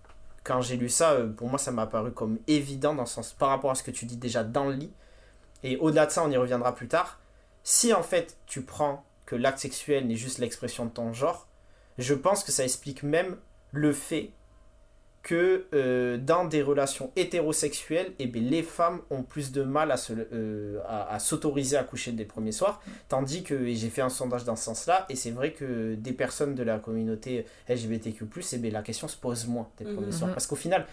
[0.45, 3.33] quand j'ai lu ça, euh, pour moi ça m'a paru comme évident dans le sens
[3.33, 4.93] par rapport à ce que tu dis déjà dans le lit.
[5.63, 7.21] Et au-delà de ça, on y reviendra plus tard.
[7.65, 11.47] Si en fait tu prends que l'acte sexuel n'est juste l'expression de ton genre,
[11.99, 13.37] je pense que ça explique même
[13.73, 14.31] le fait
[15.23, 19.97] que euh, dans des relations hétérosexuelles, eh bien, les femmes ont plus de mal à,
[19.97, 22.83] se, euh, à, à s'autoriser à coucher dès le premier soir.
[23.09, 26.13] Tandis que, et j'ai fait un sondage dans ce sens-là, et c'est vrai que des
[26.13, 29.97] personnes de la communauté LGBTQ, eh bien, la question se pose moins dès le Mhm.
[29.97, 30.29] premier soir.
[30.29, 30.35] Mhm.
[30.35, 30.87] Parce qu'au final,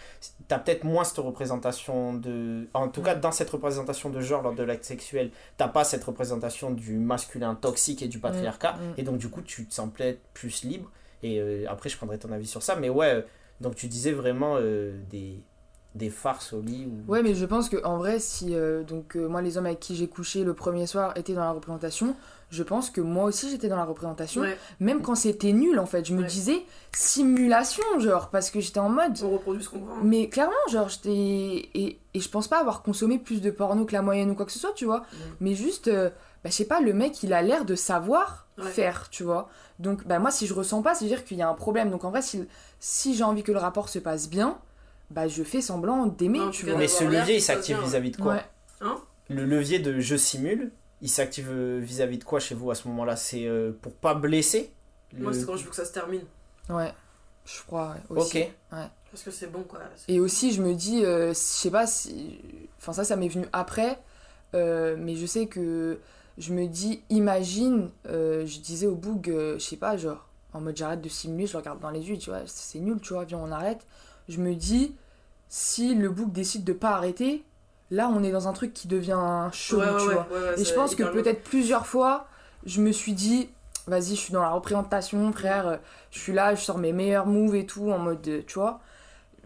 [0.47, 2.67] tu as peut-être moins cette représentation de.
[2.73, 6.03] En tout cas, dans cette représentation de genre lors de l'acte sexuel, t'as pas cette
[6.03, 8.73] représentation du masculin toxique et du patriarcat.
[8.73, 8.93] Mm, mm.
[8.97, 10.91] Et donc, du coup, tu te sens peut-être plus libre.
[11.23, 12.75] Et euh, après, je prendrai ton avis sur ça.
[12.75, 13.25] Mais ouais,
[13.62, 15.41] donc tu disais vraiment euh, des,
[15.95, 17.12] des farces au lit ou...
[17.12, 19.80] Ouais, mais je pense que en vrai, si euh, donc euh, moi les hommes avec
[19.80, 22.15] qui j'ai couché le premier soir étaient dans la représentation,
[22.52, 25.86] je pense que moi aussi j'étais dans la représentation, Ouais, même quand c'était nul en
[25.86, 26.06] fait.
[26.06, 26.28] Je me Ouais.
[26.28, 26.63] disais
[27.10, 29.17] simulation, genre, parce que j'étais en mode.
[29.24, 29.95] on reproduit ce qu'on voit.
[29.95, 30.02] hein.
[30.04, 31.10] Mais clairement, genre, j'étais.
[31.74, 34.45] Et, et je pense pas avoir consommé plus de porno que la moyenne ou quoi
[34.45, 35.04] que ce soit, tu vois.
[35.39, 36.10] Mais juste, euh,
[36.43, 38.65] bah, je sais pas, le mec, il a l'air de savoir Ouais.
[38.72, 39.48] faire, tu vois.
[39.80, 41.89] Donc, bah, moi, si je ressens pas, ça veut dire qu'il y a un problème.
[41.91, 42.45] Donc, en vrai, si,
[42.79, 44.59] si j'ai envie que le rapport se passe bien,
[45.11, 46.77] bah, je fais semblant d'aimer, tu vois.
[46.77, 48.45] Mais ce levier, il s'active vis-à-vis de quoi Ouais.
[49.29, 52.87] Le levier de je simule, il s'active euh, vis-à-vis de quoi chez vous à ce
[52.87, 53.15] moment-là?
[53.15, 54.71] C'est euh, pour pas blesser?
[55.17, 56.21] Moi, c'est quand je veux que ça se termine.
[56.69, 56.93] Ouais,
[57.45, 58.39] je crois, ouais, aussi.
[58.39, 58.51] Ok.
[59.11, 59.79] Parce que c'est bon, quoi.
[59.95, 62.39] C'est- Et aussi, je me dis, euh, je sais pas si.
[62.77, 63.99] Enfin, ça, ça m'est venu après.
[64.55, 65.99] euh, mais je sais que.
[66.37, 70.62] Je me dis, imagine, euh, je disais au boug, euh, je sais pas, genre, en
[70.62, 73.13] mode j'arrête de simuler, je le regarde dans les yeux, tu vois, c'est nul, tu
[73.13, 73.85] vois, viens, on arrête.
[74.27, 74.95] Je me dis,
[75.47, 77.43] si le boug décide de pas arrêter,
[77.91, 80.27] là, on est dans un truc qui devient chaud, Ouais, tu ouais, vois.
[80.31, 82.27] ouais, ouais, Et je pense que peut-être plusieurs fois,
[82.65, 83.49] je me suis dit,
[83.88, 85.77] vas-y, je suis dans la représentation, frère, euh,
[86.12, 88.79] je suis là, je sors mes meilleurs moves et tout, en mode, euh, tu vois.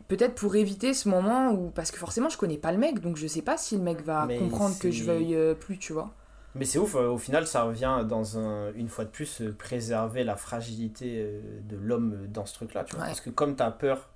[0.10, 1.70] Peut-être pour éviter ce moment où.
[1.72, 4.02] Parce que forcément, je connais pas le mec, donc je sais pas si le mec
[4.04, 6.12] va Mais comprendre que je veuille euh, plus, tu vois.
[6.56, 9.56] Mais c'est ouf, euh, au final, ça revient dans un, une fois de plus, euh,
[9.58, 13.02] préserver la fragilité euh, de l'homme dans ce truc-là, tu vois.
[13.04, 13.10] Ouais.
[13.10, 14.10] Parce que comme tu as peur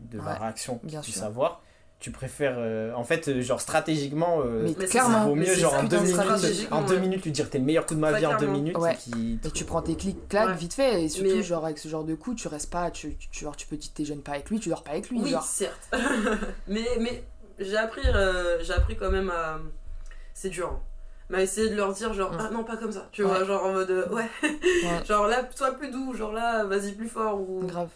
[0.00, 1.20] de la réaction bien du sûr.
[1.22, 1.62] savoir,
[1.98, 5.34] tu préfères, euh, en fait, euh, genre stratégiquement, euh, Mais mais c'est clairement, ça, vaut
[5.34, 7.00] mieux, genre en deux, de minutes, en deux ouais.
[7.00, 8.92] minutes, lui dire t'es le meilleur coup de ma vie en deux minutes, Ouais.
[8.94, 9.40] et qui...
[9.54, 10.54] Tu prends tes clics, clac, Ouais.
[10.54, 13.16] vite fait, et surtout, Mais- genre, avec ce genre de coup, tu restes pas, tu,
[13.16, 15.20] tu, genre, tu peux dire t'es jeune pas avec lui, tu dors pas avec lui,
[15.22, 15.42] Oui, genre.
[15.42, 15.88] certes.
[16.68, 17.24] mais mais
[17.58, 19.58] j'ai appris, euh, j'ai appris quand même à.
[20.34, 20.68] C'est dur.
[20.72, 20.80] hein.
[21.30, 22.38] Mais à essayer de leur dire, genre, Mm.
[22.40, 23.06] ah non, pas comme ça.
[23.12, 24.28] Tu vois, genre en mode, euh, ouais.
[24.42, 27.38] Ouais, Genre là, sois plus doux, genre là, vas-y plus fort.
[27.40, 27.88] Ou, grave.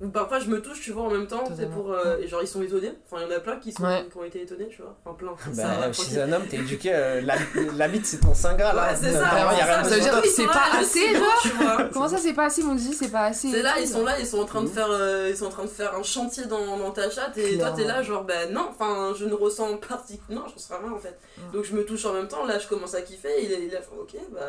[0.00, 1.44] Ou parfois je me touche, tu vois, en même temps.
[1.56, 1.92] C'est pour.
[1.92, 2.92] euh, et genre, ils sont étonnés.
[3.06, 4.04] Enfin, il y en a plein qui, sont, Ouais.
[4.10, 4.96] qui ont été étonnés, tu vois.
[5.04, 5.34] Enfin, plein.
[5.54, 7.36] Bah, chez un homme, t'es éduqué, euh, la,
[7.76, 8.74] la bite c'est ton saint graal.
[8.76, 8.96] Ouais, hein.
[9.00, 9.24] c'est ça.
[9.24, 11.14] Vraiment, y a c'est rien ça, de ça veut dire que c'est pas là, assez,
[11.14, 11.84] genre tu vois.
[11.92, 13.50] Comment ça, c'est pas assez, mon dit, c'est pas assez.
[13.50, 15.50] C'est là, ils sont là, ils sont en train de faire, euh, ils sont en
[15.50, 18.46] train de faire un chantier dans, dans ta chatte et toi t'es là genre bah
[18.50, 21.16] non, enfin je ne ressens particulièrement, non, je ressens rien en fait.
[21.52, 23.82] Donc je me touche en même temps, là je commence à kiffer, il est, fait
[23.98, 24.40] ok bah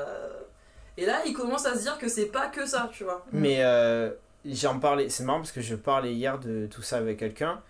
[0.97, 3.23] et là il commence à se dire que c'est pas que ça, tu vois.
[3.31, 4.10] Mais euh,
[4.45, 7.62] j'en parlais, c'est marrant parce que je parlais hier de tout ça avec quelqu'un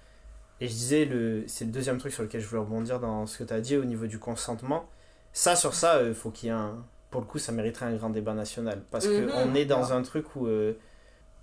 [0.61, 3.37] et je disais, le, c'est le deuxième truc sur lequel je voulais rebondir dans ce
[3.39, 4.89] que tu as dit au niveau du consentement.
[5.33, 6.85] Ça, sur ça, il faut qu'il y ait un.
[7.11, 9.27] Pour le coup, ça mériterait un grand débat national parce Mhm.
[9.31, 10.47] qu'on est dans un truc où.
[10.47, 10.77] euh,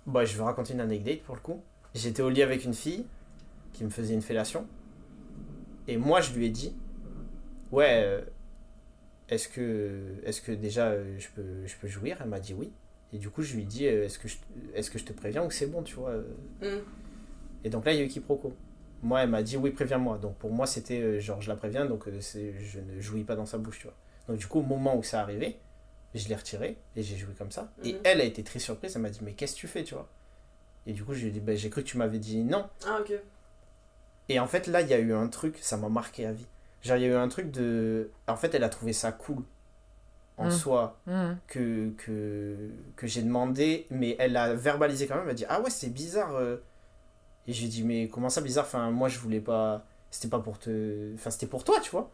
[0.05, 1.63] bah, je vais raconter une anecdote pour le coup.
[1.95, 3.05] J'étais au lit avec une fille
[3.71, 4.67] qui me faisait une fellation
[5.87, 6.75] et moi je lui ai dit
[7.71, 8.21] Ouais, euh,
[9.29, 12.17] est-ce que, est que déjà euh, je peux, je peux jouir?
[12.21, 12.71] Elle m'a dit oui.
[13.13, 14.37] Et du coup, je lui dis, euh, est-ce que, je-
[14.73, 16.23] est-ce que je te préviens ou c'est bon, tu vois euh.
[16.61, 16.83] Mm.
[17.63, 18.53] Et donc là, il y a eu quiproquo.
[19.03, 20.17] Moi, elle m'a dit, oui, préviens-moi.
[20.17, 23.45] Donc pour moi, c'était, euh, genre, je la préviens, donc je ne jouis pas dans
[23.45, 23.95] sa bouche, tu vois.
[24.27, 25.57] Donc du coup, au moment où ça arrivé,
[26.15, 27.71] je l'ai retiré et j'ai joué comme ça.
[27.83, 27.99] Et Mhm.
[28.03, 30.07] elle a été très surprise, elle m'a dit, mais qu'est-ce que tu fais, tu vois?
[30.87, 32.65] Et du coup, je lui ai dit, bah, j'ai cru que tu m'avais dit non.
[32.85, 33.13] Ah ok.
[34.29, 36.47] Et en fait, là, il y a eu un truc, ça m'a marqué à vie.
[36.81, 38.09] Genre, il y a eu un truc de.
[38.27, 39.43] En fait, elle a trouvé ça cool
[40.37, 40.51] en Mm.
[40.51, 41.37] soi Mhm.
[41.47, 42.55] que, que,
[42.95, 45.23] que j'ai demandé, mais elle a verbalisé quand même.
[45.23, 46.35] Elle m'a dit Ah ouais, c'est bizarre.
[46.35, 46.57] euh.
[47.47, 49.85] Et j'ai dit Mais comment ça bizarre Enfin, moi, je voulais pas.
[50.11, 51.13] C'était pas pour te.
[51.15, 52.09] Enfin, c'était pour toi, tu vois.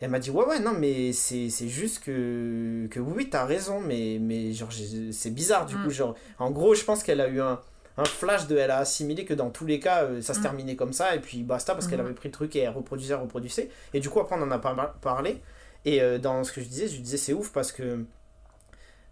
[0.00, 2.86] Et elle m'a dit Ouais, ouais, non, mais c'est c'est juste que.
[2.90, 4.70] Que oui, t'as raison, mais, mais genre,
[5.12, 5.82] c'est bizarre du Mm.
[5.84, 5.90] coup.
[5.90, 7.60] Genre, en gros, je pense qu'elle a eu un.
[7.96, 8.56] Un flash de.
[8.56, 10.42] Elle a assimilé que dans tous les cas, euh, ça se Mm.
[10.42, 13.14] terminait comme ça, et puis basta, parce qu'elle avait pris le truc et elle reproduisait,
[13.14, 13.68] reproduisait.
[13.92, 15.40] Et du coup, après, on en a pas parlé.
[15.84, 18.04] Et euh, dans ce que je disais, je disais c'est ouf parce que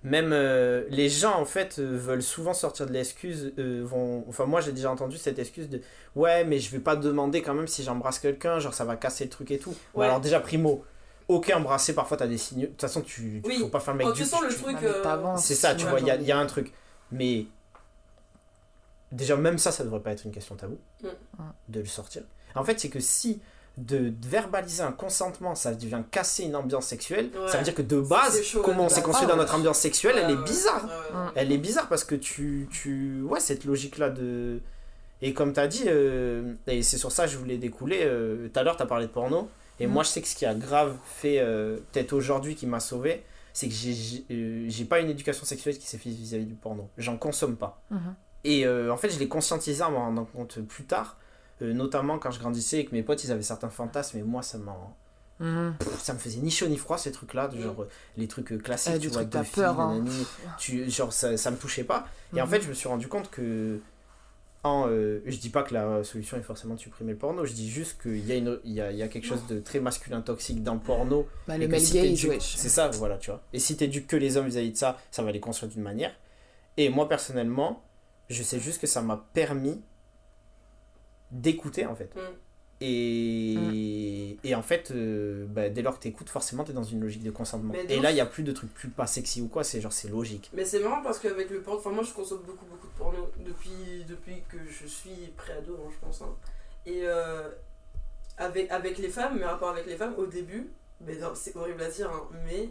[0.04, 3.52] même euh, les gens en fait euh, veulent souvent sortir de l'excuse.
[3.58, 4.24] euh, vont...
[4.28, 5.80] Enfin, moi j'ai déjà entendu cette excuse de
[6.16, 9.24] ouais, mais je vais pas demander quand même si j'embrasse quelqu'un, genre ça va casser
[9.24, 9.74] le truc et tout.
[9.94, 10.84] Ou alors, déjà, primo,
[11.28, 12.62] ok, embrasser, parfois t'as des signes.
[12.62, 14.42] De toute façon, tu, tu- Oui, faut pas faire le mec Quand du tu sens
[14.42, 14.76] le tu- truc.
[14.82, 15.36] Euh.
[15.36, 16.72] C'est ça, tu Ouais, vois, il y a, genre, il y a un truc.
[17.12, 17.46] Mais
[19.12, 21.08] déjà, même ça, ça devrait pas être une question tabou Mm.
[21.68, 22.22] de le sortir.
[22.54, 23.40] En fait, c'est que si
[23.78, 27.48] de verbaliser un consentement, ça devient casser une ambiance sexuelle, Ouais.
[27.48, 30.16] ça veut dire que de base, chaud, comment on s'est construit dans notre ambiance sexuelle,
[30.22, 30.84] elle est bizarre.
[30.84, 31.16] ouais.
[31.16, 31.32] Mm.
[31.36, 32.68] Elle est bizarre parce que tu.
[32.70, 33.22] tu...
[33.22, 34.60] Ouais, cette logique-là de.
[35.22, 38.48] Et comme tu as dit, euh, et c'est sur ça que je voulais découler, euh,
[38.48, 39.48] tout à l'heure tu as parlé de porno,
[39.80, 39.92] et Mhm.
[39.92, 43.22] moi je sais que ce qui a grave fait, euh, peut-être aujourd'hui, qui m'a sauvé,
[43.54, 46.88] c'est que j'ai- euh, j'ai pas une éducation sexuelle qui s'est faite vis-à-vis du porno.
[46.98, 47.80] J'en consomme pas.
[47.90, 48.14] Mhm.
[48.44, 51.16] Et en fait, je l'ai conscientisé en m'en rendant compte plus tard,
[51.62, 54.42] euh, notamment quand je grandissais et que mes potes ils avaient certains fantasmes, et moi
[54.42, 54.96] ça m'en.
[55.40, 55.74] Mhm.
[55.98, 58.58] Ça me faisait ni chaud ni froid ces trucs là genre euh, les trucs euh,
[58.58, 60.04] classiques Eh, tu vois filles, peur, hein.
[60.58, 62.50] tu genre ça, ça me touchait pas et en Mhm.
[62.50, 63.80] fait je me suis rendu compte que
[64.64, 67.52] en, euh, je dis pas que la solution est forcément de supprimer le porno, je
[67.52, 69.80] dis juste qu'il y, a une- il y, a, y a quelque chose de très
[69.80, 71.26] masculin toxique dans le porno.
[71.48, 72.54] Bah, et le que male si wesh.
[72.56, 73.42] C'est ça, voilà, tu vois.
[73.52, 76.14] Et si t'éduques que les hommes vis-à-vis de ça, ça va les construire d'une manière.
[76.76, 77.82] Et moi, personnellement,
[78.30, 79.82] je sais juste que ça m'a permis
[81.32, 82.14] d'écouter, en fait.
[82.14, 82.20] Mm.
[82.84, 87.22] Et, et en fait, euh, bah, dès lors que t'écoutes, forcément, t'es dans une logique
[87.22, 87.72] de consentement.
[87.88, 89.92] Et là, il n'y a plus de trucs plus pas sexy ou quoi, c'est genre,
[89.92, 90.50] c'est logique.
[90.52, 93.30] Mais c'est marrant parce qu'avec le porno, enfin moi je consomme beaucoup beaucoup de porno
[93.38, 96.22] depuis, depuis que je suis pré-ado, hein, je pense.
[96.22, 96.34] hein.
[96.84, 97.48] Et euh,
[98.36, 100.68] avec, avec les femmes, mes rapports avec les femmes, au début,
[101.00, 102.68] mais non, c'est horrible à dire, hein, mais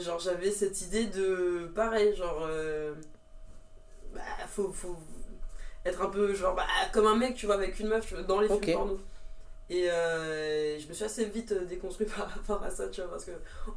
[0.00, 2.94] genre j'avais cette idée de pareil, genre euh,
[4.14, 4.96] bah, faut, faut
[5.84, 8.40] être un peu genre bah, comme un mec, tu vois, avec une meuf vois, dans
[8.40, 9.00] les films porno.
[9.72, 13.10] Et euh, je me suis assez vite euh, déconstruit par rapport à ça, tu vois,
[13.10, 13.30] parce que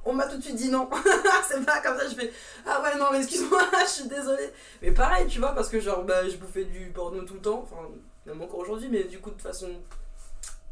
[0.05, 0.89] on m'a tout de suite dit non.
[1.47, 2.33] c'est pas comme ça, je fais
[2.65, 4.49] ah ouais, non, mais excuse-moi, je suis désolée.
[4.81, 7.61] Mais pareil, tu vois, parce que genre, bah, je bouffais du porno tout le temps,
[7.63, 7.87] enfin,
[8.25, 9.69] même encore aujourd'hui, mais du coup, de façon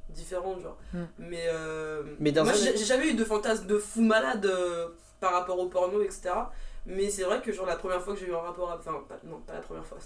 [0.09, 0.77] différente, genre.
[0.91, 1.03] Hmm.
[1.19, 4.87] Mais, euh, Mais dans moi, j'ai jamais eu de fantasme de fou malade euh,
[5.19, 6.31] par rapport au porno, etc.
[6.87, 9.03] Mais c'est vrai que, genre, la première fois que j'ai eu un rapport, avec- enfin,
[9.07, 9.99] pas- non, pas la première fois,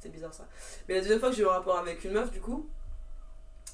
[0.00, 0.48] c'était bizarre ça.
[0.88, 2.68] Mais la deuxième fois que j'ai eu un rapport avec une meuf, du coup,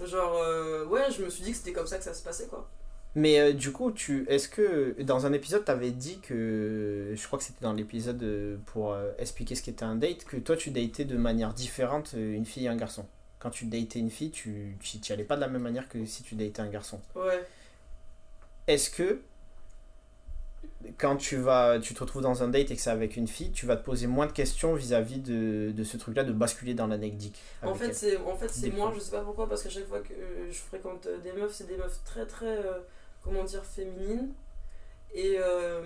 [0.05, 2.47] genre, euh, ouais, je me suis dit que c'était comme ça que ça se passait,
[2.47, 2.69] quoi.
[3.17, 7.39] Mais euh, du coup, tu, est-ce que dans un épisode, t'avais dit que, je crois
[7.39, 10.71] que c'était dans l'épisode euh, pour euh, expliquer ce qu'était un date, que toi tu
[10.71, 13.07] datais de manière différente une fille et un garçon?
[13.39, 16.05] Quand tu datais une fille, tu tu y allais pas de la même manière que
[16.05, 17.01] si tu datais un garçon.
[17.15, 17.43] Ouais.
[18.67, 19.23] Est-ce que
[20.99, 23.53] quand tu vas, tu te retrouves dans un date et que c'est avec une fille,
[23.53, 26.87] tu vas te poser moins de questions vis-à-vis de, de ce truc-là, de basculer dans
[26.87, 29.87] l'anecdique En fait, c'est en fait, c'est moi, je sais pas pourquoi, parce qu'à chaque
[29.89, 30.15] fois que
[30.51, 32.79] je fréquente des meufs, c'est des meufs très très, euh,
[33.25, 34.33] comment dire, féminines.
[35.15, 35.83] Et, euh,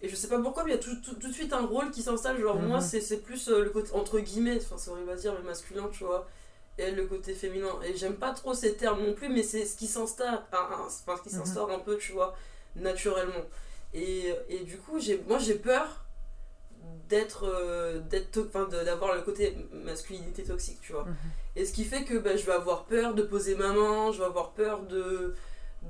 [0.00, 1.64] et je sais pas pourquoi, mais il y a tout, tout, tout de suite un
[1.66, 2.40] rôle qui s'installe.
[2.40, 2.66] Genre, Mhm.
[2.68, 5.44] moi, c'est c'est plus euh, le côté, entre guillemets, enfin, c'est horrible à dire, mais
[5.48, 6.26] masculin, tu vois.
[6.78, 7.68] Et le côté féminin.
[7.84, 11.22] Et j'aime pas trop ces termes non plus, mais c'est ce qui s'installe, enfin, ce
[11.22, 11.38] qui Mhm.
[11.40, 12.34] s'instaure un peu, tu vois,
[12.76, 13.44] naturellement.
[13.94, 16.04] Et, et du coup, j'ai moi, j'ai peur
[17.08, 18.00] d'être euh,
[18.38, 21.04] enfin, d'avoir le côté masculinité toxique tu vois.
[21.04, 21.14] Mhm.
[21.56, 24.18] et ce qui fait que bah, je vais avoir peur de poser ma main je
[24.18, 25.34] vais avoir peur de,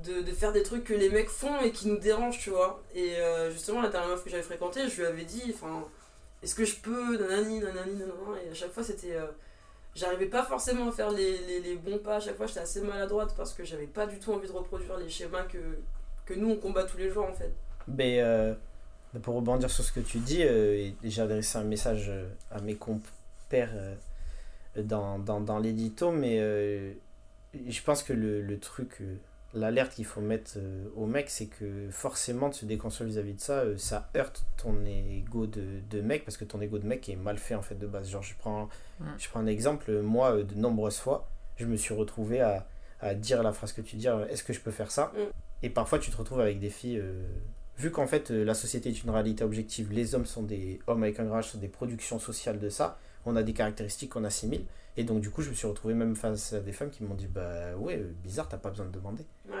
[0.03, 2.83] de, de faire des trucs que les mecs font et qui nous dérangent tu vois.
[2.93, 5.85] Et euh, justement la dernière meuf que j'avais fréquentée je lui avais dit enfin
[6.41, 9.27] est-ce que je peux nanani nanani nanana et à chaque fois c'était euh,
[9.95, 12.81] j'arrivais pas forcément à faire les, les, les bons pas à chaque fois j'étais assez
[12.81, 15.59] maladroite parce que j'avais pas du tout envie de reproduire les schémas que
[16.25, 17.53] que nous on combat tous les jours en fait
[17.87, 18.53] Mais euh,
[19.21, 22.75] pour rebondir sur ce que tu dis, euh, j'ai adressé un message euh, à mes
[22.75, 23.95] compères euh,
[24.81, 26.93] dans, dans, dans l'édito, mais euh,
[27.53, 29.17] je pense que le, le truc, euh,
[29.53, 33.41] l'alerte qu'il faut mettre euh, au mec, c'est que forcément de se déconstruire vis-à-vis de
[33.41, 37.07] ça, euh, ça heurte ton ego de, de mec, parce que ton ego de mec
[37.09, 38.09] est mal fait en fait de base.
[38.09, 38.67] Genre, je prends,
[39.19, 42.65] je prends un exemple, moi, euh, de nombreuses fois, je me suis retrouvé à,
[42.99, 45.11] à dire la phrase que tu dis, est-ce que je peux faire ça?
[45.15, 45.19] Mm.
[45.61, 46.97] Et parfois, tu te retrouves avec des filles.
[46.97, 47.27] euh,
[47.77, 51.03] vu qu'en fait, euh, la société est une réalité objective, les hommes sont des hommes
[51.03, 54.65] avec un garage, sont des productions sociales de ça, on a des caractéristiques qu'on assimile.
[54.97, 57.15] Et donc, du coup, je me suis retrouvé même face à des femmes qui m'ont
[57.15, 59.25] dit Bah ouais, euh, bizarre, t'as pas besoin de demander.
[59.49, 59.55] ouais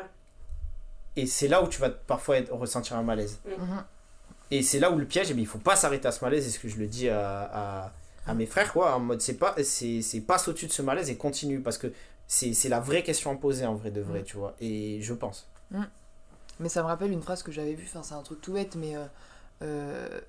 [1.15, 3.39] Et c'est là où tu vas parfois être- ressentir un malaise.
[3.45, 3.83] Mhm.
[4.51, 6.45] Et c'est là où le piège, eh bien, il faut pas s'arrêter à ce malaise,
[6.45, 7.49] et ce que je le dis à,
[7.85, 7.93] à,
[8.27, 11.09] à mes frères, quoi, en mode c'est pas, c'est, c'est passe au-dessus de ce malaise
[11.09, 11.91] et continue, parce que
[12.27, 14.23] c'est, c'est la vraie question à poser en vrai de vrai, Mm.
[14.25, 14.55] tu vois.
[14.61, 15.49] Et je pense.
[16.63, 18.75] Mais ça me rappelle une phrase que j'avais vue, enfin c'est un truc tout bête,
[18.77, 19.03] mais euh,
[19.63, 20.21] euh,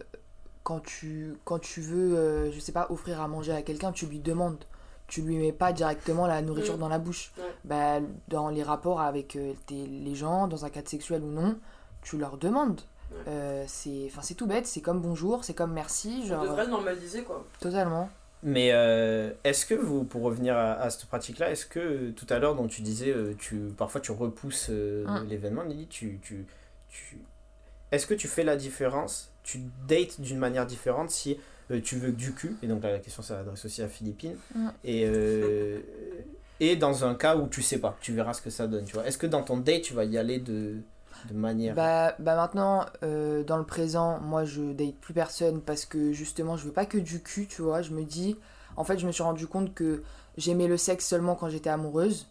[0.65, 4.07] quand, tu, quand tu veux, euh, je sais pas, offrir à manger à quelqu'un, tu
[4.07, 4.59] lui demandes.
[5.07, 6.81] Tu lui mets pas directement la nourriture Mm.
[6.81, 7.33] dans la bouche.
[7.39, 7.45] Ouais.
[7.65, 11.57] Bah, dans les rapports avec euh, tes- les gens, dans un cadre sexuel ou non,
[12.03, 12.81] tu leur demandes.
[13.29, 13.65] Ouais.
[13.69, 17.45] C'est tout bête, c'est comme bonjour, c'est comme merci, on genre devrait le normaliser quoi
[17.61, 18.09] totalement.
[18.47, 22.27] Mais euh, est-ce que vous, pour revenir à, à cette pratique-là, est-ce que euh, tout
[22.29, 25.29] à l'heure, dont tu disais, euh, tu, parfois tu repousses euh, Mm.
[25.29, 26.45] l'événement, Lily, tu, tu,
[26.91, 27.19] tu...
[27.91, 31.39] est-ce que tu fais la différence Tu dates d'une manière différente si
[31.71, 34.37] euh, tu veux que du cul, et donc là, la question s'adresse aussi à Philippine,
[34.55, 34.69] Mm.
[34.85, 35.07] et,
[36.61, 38.93] et dans un cas où tu sais pas, tu verras ce que ça donne, tu
[38.93, 39.07] vois.
[39.07, 40.77] Est-ce que dans ton date, tu vas y aller de,
[41.29, 41.75] de manière...
[41.75, 46.57] Bah, bah maintenant, euh, dans le présent, moi je date plus personne parce que justement
[46.57, 47.83] je veux pas que du cul, tu vois.
[47.83, 48.37] Je me dis,
[48.77, 50.03] en fait, je me suis rendu compte que
[50.37, 52.29] j'aimais le sexe seulement quand j'étais amoureuse.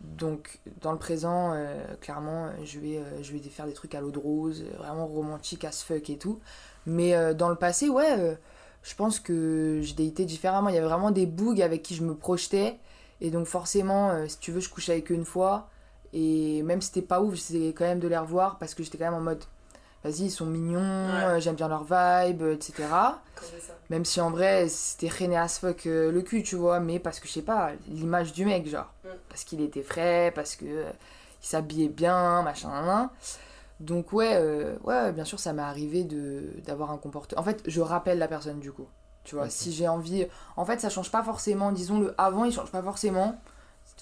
[0.00, 4.00] Donc, dans le présent, euh, clairement, je vais, euh, je vais faire des trucs à
[4.00, 6.38] l'eau de rose, vraiment romantique as fuck et tout.
[6.84, 8.38] Mais dans le passé, ouais,
[8.84, 10.68] je pense que je datais différemment.
[10.68, 12.78] Il y avait vraiment des bougs avec qui je me projetais.
[13.20, 15.68] Et donc, forcément, si tu veux, je couchais avec eux une fois.
[16.18, 18.96] Et même si c'était pas ouf, j'essayais quand même de les revoir parce que j'étais
[18.96, 19.44] quand même en mode
[20.02, 21.24] vas-y, ils sont mignons, Ouais.
[21.24, 22.84] euh, j'aime bien leur vibe, etc.
[23.90, 27.20] Même si en vrai, c'était rené as fuck euh, le cul, tu vois, mais parce
[27.20, 28.92] que je sais pas, l'image du mec, genre.
[29.04, 29.08] Mm.
[29.28, 30.90] Parce qu'il était frais, parce que euh,
[31.42, 33.08] il s'habillait bien, machin, nan, nan.
[33.80, 37.40] Donc, ouais, euh, ouais, bien sûr, ça m'est arrivé de d'avoir un comportement.
[37.40, 38.86] En fait, je rappelle la personne, du coup.
[39.24, 40.26] Tu vois, si j'ai envie.
[40.56, 43.38] En fait, ça change pas forcément, disons, le avant, il change pas forcément.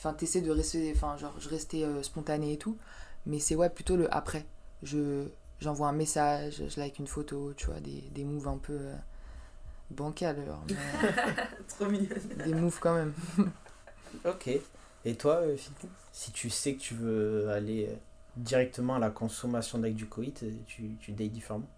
[0.05, 0.93] Enfin, t'essaies de rester.
[0.95, 2.77] Enfin, genre, je restais euh, spontané et tout.
[3.27, 4.45] Mais c'est, ouais, plutôt le après.
[4.83, 5.29] Je.
[5.61, 8.95] J'envoie un message, je like une photo, tu vois, des, des moves un peu euh,
[9.91, 10.75] mais
[11.69, 12.29] Trop mignonne.
[12.45, 13.15] des moves quand même.
[14.25, 14.49] Ok.
[15.05, 17.95] Et toi, euh, Philippe Si tu sais que tu veux aller euh,
[18.37, 21.69] directement à la consommation d'actes du coït, euh, tu, tu dates différemment?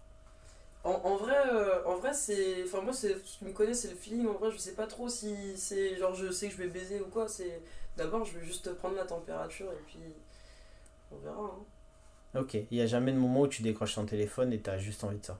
[0.83, 2.63] En, en vrai, euh, en vrai c'est.
[2.63, 4.27] Enfin, moi, qui me connaît, c'est le feeling.
[4.27, 5.97] En vrai, je sais pas trop si c'est.
[5.97, 7.27] Genre, je sais que je vais baiser ou quoi.
[7.27, 7.61] C'est.
[7.97, 9.99] D'abord, je vais juste prendre la température et puis.
[11.11, 11.41] On verra.
[12.35, 12.39] Hein.
[12.39, 12.53] Ok.
[12.55, 15.03] Il n'y a jamais de moment où tu décroches ton téléphone et tu as juste
[15.03, 15.39] envie de ça.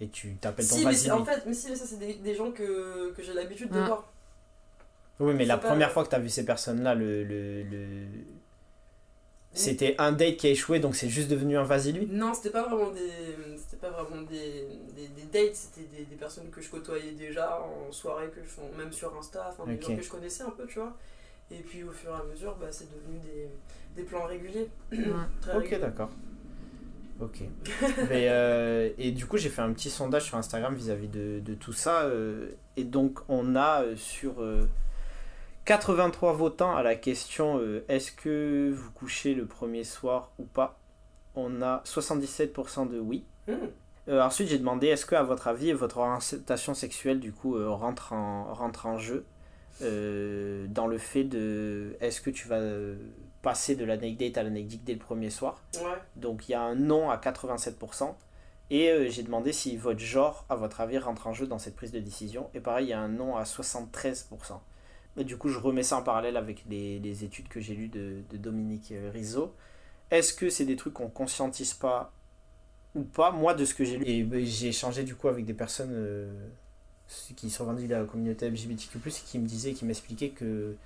[0.00, 2.34] Et tu t'appelles ton Si, mais en fait, mais si, mais ça, c'est des, des
[2.34, 3.86] gens que, que j'ai l'habitude de Mm.
[3.86, 4.10] voir.
[5.20, 8.06] Oui, mais la pas- première fois que tu as vu ces personnes-là, le, le, le-
[9.52, 12.06] c'était un date qui a échoué, donc c'est juste devenu un vas-y lui?
[12.10, 13.12] Non, c'était pas vraiment des.
[13.56, 17.60] C'était pas vraiment des, des, des dates, c'était des, des personnes que je côtoyais déjà
[17.60, 20.66] en soirée, que je, même sur Insta, enfin des gens que je connaissais un peu,
[20.66, 20.92] tu vois.
[21.50, 23.48] Et puis au fur et à mesure, bah, c'est devenu des,
[23.96, 24.68] des plans réguliers.
[25.40, 26.10] Très Ok, d'accord.
[27.20, 27.42] Ok.
[28.10, 31.54] Mais, euh, et du coup, j'ai fait un petit sondage sur Instagram vis-à-vis de, de
[31.54, 32.02] tout ça.
[32.02, 34.68] euh, et donc, on a euh, sur euh,
[35.64, 40.78] 83 votants à la question est-ce que vous couchez le premier soir ou pas
[41.36, 43.24] On a 77% de oui.
[43.46, 43.68] Hmm.
[44.10, 48.52] Ensuite, j'ai demandé est-ce que, à votre avis, votre orientation sexuelle du coup rentre, en,
[48.52, 49.24] rentre en jeu?
[49.82, 52.96] Euh, dans le fait de est-ce que tu vas euh,
[53.42, 55.62] passer de l'anecdote à l'anecdote dès le premier soir?
[55.76, 55.98] Ouais.
[56.16, 58.14] donc il y a un non à 87%.
[58.70, 61.76] Et euh, j'ai demandé si votre genre, à votre avis, rentre en jeu dans cette
[61.76, 62.48] prise de décision.
[62.54, 64.58] Et pareil, il y a un non à 73%.
[65.16, 67.88] Et du coup, je remets ça en parallèle avec les, les études que j'ai lues
[67.88, 69.54] de, de Dominique Rizzo.
[70.10, 72.12] Est-ce que c'est des trucs qu'on conscientise pas
[72.94, 73.30] ou pas?
[73.32, 75.92] Moi, de ce que j'ai lu, et ben, j'ai échangé du coup avec des personnes
[75.92, 76.48] euh,
[77.36, 80.76] qui se revendiquent de la communauté LGBTQ+, et qui me disaient, qui m'expliquaient que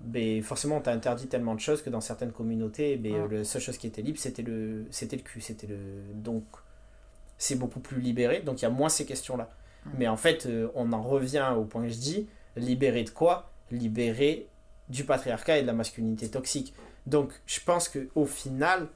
[0.00, 3.62] ben, forcément, on t'a interdit tellement de choses que dans certaines communautés, ben, la seule
[3.62, 5.40] chose qui était libre, c'était le, c'était le cul.
[5.40, 5.76] C'était le...
[6.14, 6.44] Donc,
[7.38, 9.50] c'est beaucoup plus libéré, donc il y a moins ces questions-là.
[9.98, 13.50] Mais en fait, euh, on en revient au point que je dis, libéré de quoi?
[13.70, 14.48] Libéré
[14.88, 16.72] du patriarcat et de la masculinité toxique.
[17.06, 18.88] Donc, je pense que au final,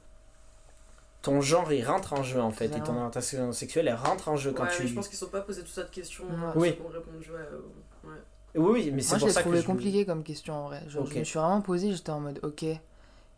[1.21, 4.37] ton genre, il rentre en jeu, en fait, et ton orientation sexuelle, elle rentre en
[4.37, 4.83] jeu quand ouais, tu...
[4.83, 6.23] mais je pense qu'ils ne sont pas posés tout ça de questions.
[6.25, 6.31] Ouais.
[6.31, 6.69] euh, Oui.
[6.91, 8.15] répondu, ouais, euh, ouais.
[8.55, 9.65] Oui, oui, mais c'est Moi, je pour l'ai ça que trouvé je...
[9.65, 10.83] compliqué comme question en vrai.
[10.87, 11.05] Genre.
[11.05, 12.63] Je me suis vraiment posé, j'étais en mode ok.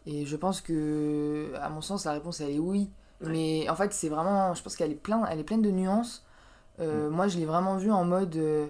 [0.06, 2.90] Et je pense que, à mon sens, la réponse elle est oui.
[3.22, 3.30] Ouais.
[3.30, 4.54] Mais en fait, c'est vraiment.
[4.54, 6.26] Je pense qu'elle est, plein, elle est pleine de nuances.
[6.80, 8.68] Euh, Moi, je l'ai vraiment vu en mode euh,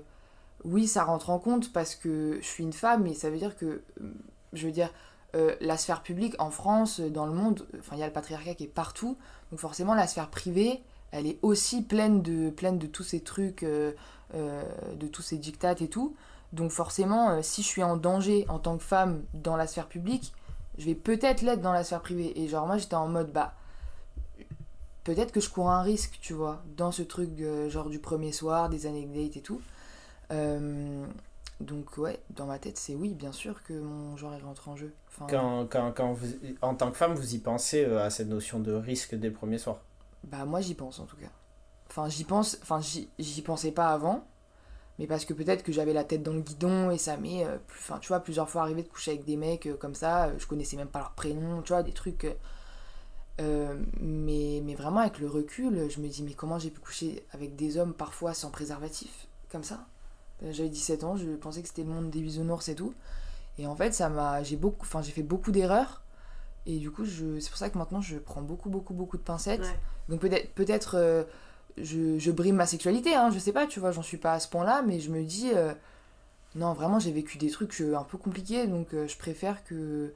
[0.64, 3.56] oui, ça rentre en compte parce que je suis une femme et ça veut dire
[3.56, 3.82] que.
[4.54, 4.90] Je veux dire.
[5.36, 8.56] Euh, la sphère publique en France, dans le monde, enfin il y a le patriarcat
[8.56, 9.18] qui est partout,
[9.52, 13.64] donc forcément la sphère privée, elle est aussi pleine de, pleine de tous ces trucs,
[13.64, 13.94] euh,
[14.36, 14.64] euh,
[14.96, 16.16] de tous ces dictates et tout.
[16.54, 19.88] Donc forcément, euh, si je suis en danger en tant que femme dans la sphère
[19.88, 20.34] publique,
[20.78, 22.40] je vais peut-être l'être dans la sphère privée.
[22.40, 23.54] Et genre moi j'étais en mode bah
[25.04, 28.32] peut-être que je cours un risque, tu vois, dans ce truc euh, genre du premier
[28.32, 29.62] soir, des anecdotes et tout.
[31.62, 34.76] Donc ouais, dans ma tête c'est oui, bien sûr que mon genre il rentre en
[34.76, 34.94] jeu.
[35.10, 36.28] Enfin, Quand, quand, quand vous,
[36.62, 39.34] en tant que femme, vous y pensez euh, à cette notion de risque dès le
[39.34, 39.80] premier soir?
[40.24, 41.30] Bah moi j'y pense en tout cas.
[41.90, 44.26] Enfin j'y pense, enfin j'y j'y pensais pas avant,
[45.00, 47.58] mais parce que peut-être que j'avais la tête dans le guidon et ça m'est, euh,
[47.68, 50.28] plus- enfin tu vois, plusieurs fois arrivé de coucher avec des mecs euh, comme ça,
[50.28, 52.26] euh, je connaissais même pas leur prénom, tu vois, des trucs.
[54.00, 57.56] mais, mais vraiment avec le recul, je me dis mais comment j'ai pu coucher avec
[57.56, 59.86] des hommes parfois sans préservatif, comme ça?
[60.52, 62.94] J'avais 17 ans, je pensais que c'était le monde des bisounours et tout.
[63.58, 66.02] Et en fait ça m'a, j'ai beaucoup, enfin j'ai fait beaucoup d'erreurs.
[66.66, 69.24] Et du coup, je, c'est pour ça que maintenant je prends beaucoup, beaucoup, beaucoup de
[69.24, 69.62] pincettes.
[69.62, 69.80] Ouais.
[70.08, 71.24] Donc peut-être, peut-être euh,
[71.78, 74.40] je, je brime ma sexualité, hein, je sais pas, tu vois, j'en suis pas à
[74.40, 75.74] ce point-là, mais je me dis, euh,
[76.56, 80.14] non, vraiment, j'ai vécu des trucs euh, un peu compliqués, donc euh, je préfère que...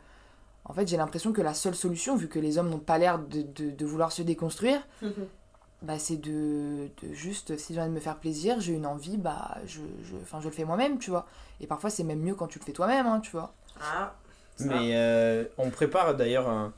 [0.65, 3.19] En fait, j'ai l'impression que la seule solution, vu que les hommes n'ont pas l'air
[3.19, 4.81] de, de, de vouloir se déconstruire,
[5.83, 9.17] bah, c'est de, de juste, si j'ai envie de me faire plaisir, j'ai une envie,
[9.17, 11.27] bah, je, je, enfin, je le fais moi-même, tu vois.
[11.59, 13.53] Et parfois, c'est même mieux quand tu le fais toi-même, hein, tu vois.
[13.81, 14.15] Ah.
[14.59, 16.73] Mais euh, on prépare d'ailleurs un,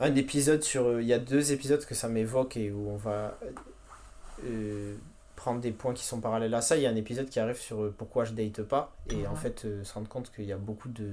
[0.00, 0.84] un épisode sur.
[0.86, 3.38] euh, Il y a deux épisodes que ça m'évoque et où on va
[4.44, 4.96] euh,
[5.36, 6.76] prendre des points qui sont parallèles à ça.
[6.76, 9.64] Il y a un épisode qui arrive sur pourquoi je date pas et en fait
[9.64, 11.08] euh, se rendre compte qu'il y a beaucoup de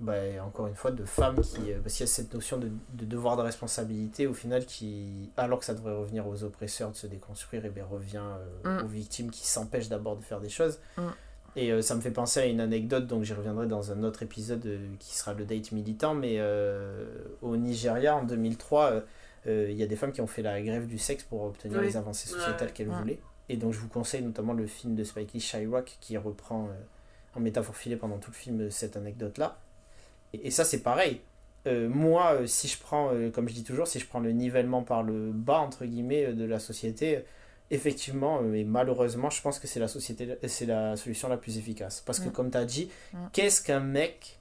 [0.00, 0.14] bah,
[0.44, 1.72] encore une fois, de femmes qui.
[1.72, 5.30] euh, parce qu'il y a cette notion de, de devoir de responsabilité, au final, qui,
[5.36, 8.20] alors que ça devrait revenir aux oppresseurs de se déconstruire, et bien revient
[8.64, 8.84] euh, Mm.
[8.84, 10.80] aux victimes qui s'empêchent d'abord de faire des choses.
[10.96, 11.02] Mm.
[11.56, 14.24] Et euh, ça me fait penser à une anecdote, donc j'y reviendrai dans un autre
[14.24, 14.68] épisode
[14.98, 16.40] qui sera le date militant, mais
[17.42, 19.00] au Nigeria, en 2003, euh,
[19.46, 21.78] euh, il y a des femmes qui ont fait la grève du sexe pour obtenir
[21.78, 21.84] Oui.
[21.86, 22.96] les avancées sociétales qu'elles Ouais.
[22.98, 23.20] voulaient.
[23.48, 26.70] Et donc je vous conseille notamment le film de Spike Lee, Shyrock, qui reprend
[27.34, 29.58] en métaphore filée pendant tout le film cette anecdote-là.
[30.34, 31.20] Et, et ça, c'est pareil.
[31.66, 34.32] Euh, moi, euh, si je prends, euh, comme je dis toujours, si je prends le
[34.32, 37.24] nivellement par le bas, entre guillemets, de la société,
[37.70, 42.02] effectivement, et malheureusement, je pense que c'est la, société, c'est la solution la plus efficace.
[42.04, 42.32] Parce que, Mm.
[42.32, 43.18] comme tu as dit, Mm.
[43.32, 44.38] qu'est-ce qu'un mec.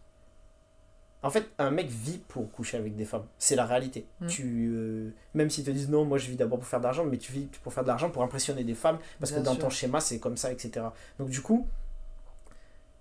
[1.25, 3.25] En fait, un mec vit pour coucher avec des femmes.
[3.37, 4.05] C'est la réalité.
[4.19, 4.27] Mm.
[4.27, 7.05] Tu, euh, même s'ils te disent non, moi je vis d'abord pour faire de l'argent,
[7.05, 9.53] mais tu vis pour faire de l'argent pour impressionner des femmes, parce Bien que dans
[9.53, 9.61] sûr.
[9.61, 10.85] ton schéma, c'est comme ça, etc.
[11.19, 11.65] Donc, du coup,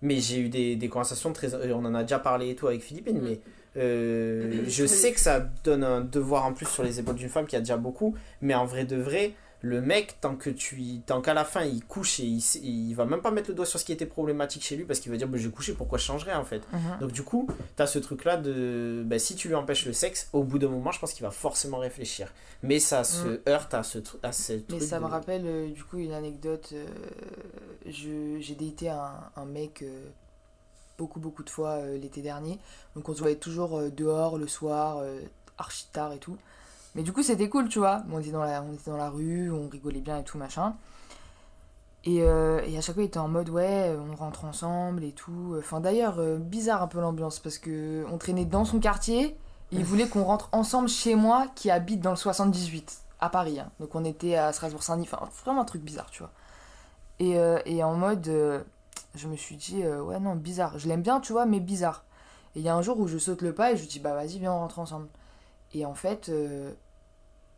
[0.02, 1.54] mais j'ai eu des, des conversations très.
[1.72, 3.24] On en a déjà parlé et tout avec Philippine, Mm.
[3.24, 3.40] mais
[3.78, 7.46] euh, je sais que ça donne un devoir en plus sur les épaules d'une femme
[7.46, 9.32] qui a déjà beaucoup, mais en vrai de vrai,
[9.64, 12.94] le mec, tant que tu y- tant qu'à la fin il couche et il, il
[12.94, 15.10] va même pas mettre le doigt sur ce qui était problématique chez lui parce qu'il
[15.12, 16.62] va dire bah, j'ai couché, pourquoi je changerais en fait?
[16.72, 16.98] Mhm.
[17.00, 19.92] Donc du coup, tu as ce truc là de bah, si tu lui empêches le
[19.92, 22.32] sexe, au bout d'un moment, je pense qu'il va forcément réfléchir.
[22.64, 23.38] Mais ça se Mm.
[23.48, 24.66] heurte à ce, à ce truc.
[24.70, 26.70] Mais ça me rappelle euh, du coup une anecdote.
[26.72, 26.84] euh,
[27.86, 30.06] je- J'ai daté un, un mec euh,
[30.98, 32.58] beaucoup beaucoup de fois l'été dernier.
[32.96, 35.02] Donc on se voyait toujours dehors le soir,
[35.58, 36.36] archi tard et tout.
[36.94, 38.02] Mais du coup c'était cool, tu vois.
[38.12, 40.74] On était, dans la, on était dans la rue, on rigolait bien et tout machin.
[42.04, 45.12] Et, euh, et à chaque fois il était en mode ouais, on rentre ensemble et
[45.12, 45.54] tout.
[45.58, 49.36] Enfin d'ailleurs, euh, bizarre un peu l'ambiance parce que on traînait dans son quartier.
[49.70, 53.58] et il voulait qu'on rentre ensemble chez moi qui habite dans le 78 à Paris.
[53.60, 53.70] hein.
[53.80, 56.32] Donc on était à Strasbourg-Saint-Denis, enfin vraiment un truc bizarre, tu vois.
[57.20, 58.60] Et, euh, et en mode, euh,
[59.14, 60.78] je me suis dit, euh, ouais non, bizarre.
[60.78, 62.04] Je l'aime bien, tu vois, mais bizarre.
[62.56, 64.00] Et il y a un jour où je saute le pas et je lui dis,
[64.00, 65.08] bah vas-y, viens, on rentre ensemble.
[65.74, 66.72] Et en fait, euh,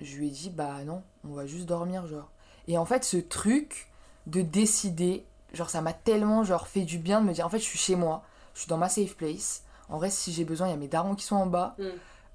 [0.00, 2.30] je lui ai dit, bah non, on va juste dormir, genre.
[2.68, 3.90] Et en fait, ce truc
[4.26, 7.58] de décider, genre ça m'a tellement genre fait du bien de me dire, en fait,
[7.58, 8.22] je suis chez moi,
[8.54, 9.62] je suis dans ma safe place.
[9.88, 11.74] En vrai, si j'ai besoin, il y a mes darons qui sont en bas.
[11.78, 11.84] Mm.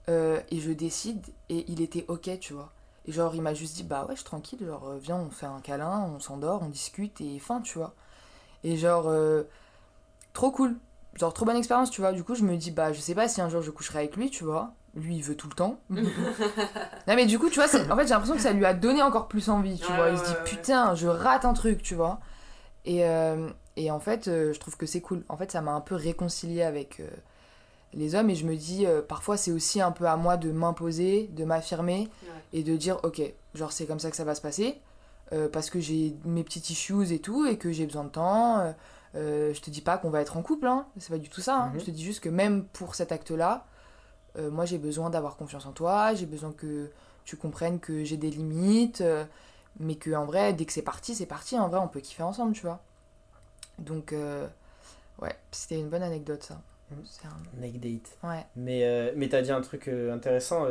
[0.10, 2.72] Euh, et je décide, et il était ok, tu vois.
[3.06, 5.30] Et genre, il m'a juste dit, bah ouais, je suis tranquille, genre, euh, viens, on
[5.30, 7.94] fait un câlin, on s'endort, on discute, et fin, tu vois.
[8.64, 9.44] Et genre, euh,
[10.34, 10.78] trop cool.
[11.16, 12.12] Genre, trop bonne expérience, tu vois.
[12.12, 14.16] Du coup, je me dis, bah, je sais pas si un jour je coucherai avec
[14.16, 14.74] lui, tu vois.
[14.96, 15.80] Lui, il veut tout le temps.
[15.90, 16.02] non,
[17.08, 19.28] mais du coup, tu vois, en fait, j'ai l'impression que ça lui a donné encore
[19.28, 20.10] plus envie, tu Ouais, vois.
[20.10, 20.44] Il se dit, ouais.
[20.46, 22.20] putain, je rate un truc, tu vois.
[22.86, 25.24] Et, euh, et en fait, euh, je trouve que c'est cool.
[25.30, 27.08] En fait, ça m'a un peu réconcilié avec euh,
[27.94, 28.30] les hommes.
[28.30, 32.08] Et je me dis, parfois, c'est aussi un peu à moi de m'imposer, de m'affirmer
[32.54, 33.22] et de dire, ok,
[33.54, 34.80] genre, c'est comme ça que ça va se passer.
[35.52, 38.74] parce que j'ai mes petits issues et tout, et que j'ai besoin de temps.
[39.14, 40.86] je te dis pas qu'on va être en couple, hein.
[40.98, 41.56] c'est pas du tout ça.
[41.58, 41.72] hein.
[41.74, 41.80] Mhm.
[41.80, 43.66] Je te dis juste que même pour cet acte-là,
[44.38, 46.90] euh, moi j'ai besoin d'avoir confiance en toi, j'ai besoin que
[47.26, 49.26] tu comprennes que j'ai des limites, euh,
[49.80, 51.58] mais que en vrai, dès que c'est parti, c'est parti.
[51.58, 52.82] En vrai, on peut kiffer ensemble, tu vois.
[53.78, 54.48] Donc, euh,
[55.22, 56.62] ouais, c'était une bonne anecdote ça.
[56.92, 56.98] Mhm.
[57.06, 58.18] C'est un- Naked date.
[58.24, 58.46] Ouais.
[58.56, 60.66] Mais, mais t'as dit un truc intéressant.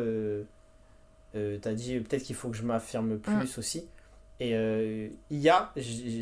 [1.33, 3.87] T'as dit peut-être qu'il faut que je m'affirme plus aussi.
[4.41, 4.51] Et
[5.31, 5.73] il y a,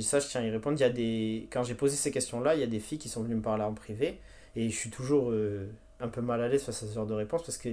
[0.03, 2.55] ça je tiens à y répondre, il y a des, quand j'ai posé ces questions-là,
[2.55, 4.21] il y a des filles qui sont venues me parler en privé.
[4.55, 5.33] Et je suis toujours
[6.01, 7.69] un peu mal à l'aise face à ce genre de réponse parce que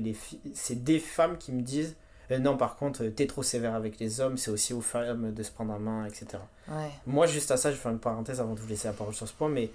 [0.54, 1.96] c'est des femmes qui me disent
[2.32, 5.34] euh, non, par contre, euh, t'es trop sévère avec les hommes, c'est aussi aux femmes
[5.34, 6.26] de se prendre en main, etc.
[6.70, 6.90] Ouais.
[7.06, 9.14] Moi, juste à ça, je vais faire une parenthèse avant de vous laisser la parole
[9.14, 9.72] sur ce point, mais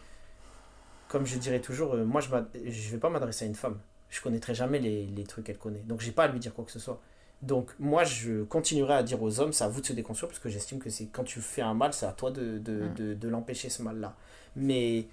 [1.09, 3.79] comme je dirais toujours, euh, moi, je ne vais pas m'adresser à une femme.
[4.09, 5.81] Je connaîtrai jamais les, les trucs qu'elle connaît.
[5.81, 7.01] Donc, j'ai pas à lui dire quoi que ce soit.
[7.43, 10.41] Donc, moi, je continuerai à dire aux hommes, c'est à vous de se déconstruire, parce
[10.41, 12.95] que j'estime que c'est quand tu fais un mal, c'est à toi de, de, Mm.
[12.95, 14.17] de, de l'empêcher, ce mal-là.
[14.57, 15.07] Mais,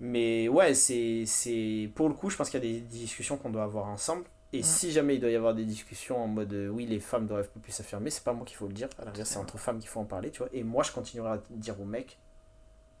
[0.00, 3.50] mais ouais, c'est c'est pour le coup, je pense qu'il y a des discussions qu'on
[3.50, 4.24] doit avoir ensemble.
[4.52, 4.62] Et Ouais.
[4.62, 7.48] si jamais il doit y avoir des discussions en mode euh, oui, les femmes doivent
[7.62, 8.88] plus s'affirmer, c'est pas moi qu'il faut le dire.
[9.00, 10.48] À l'inverse, c'est entre femmes qu'il faut en parler, tu vois.
[10.52, 12.16] Et moi, je continuerai à dire aux mecs,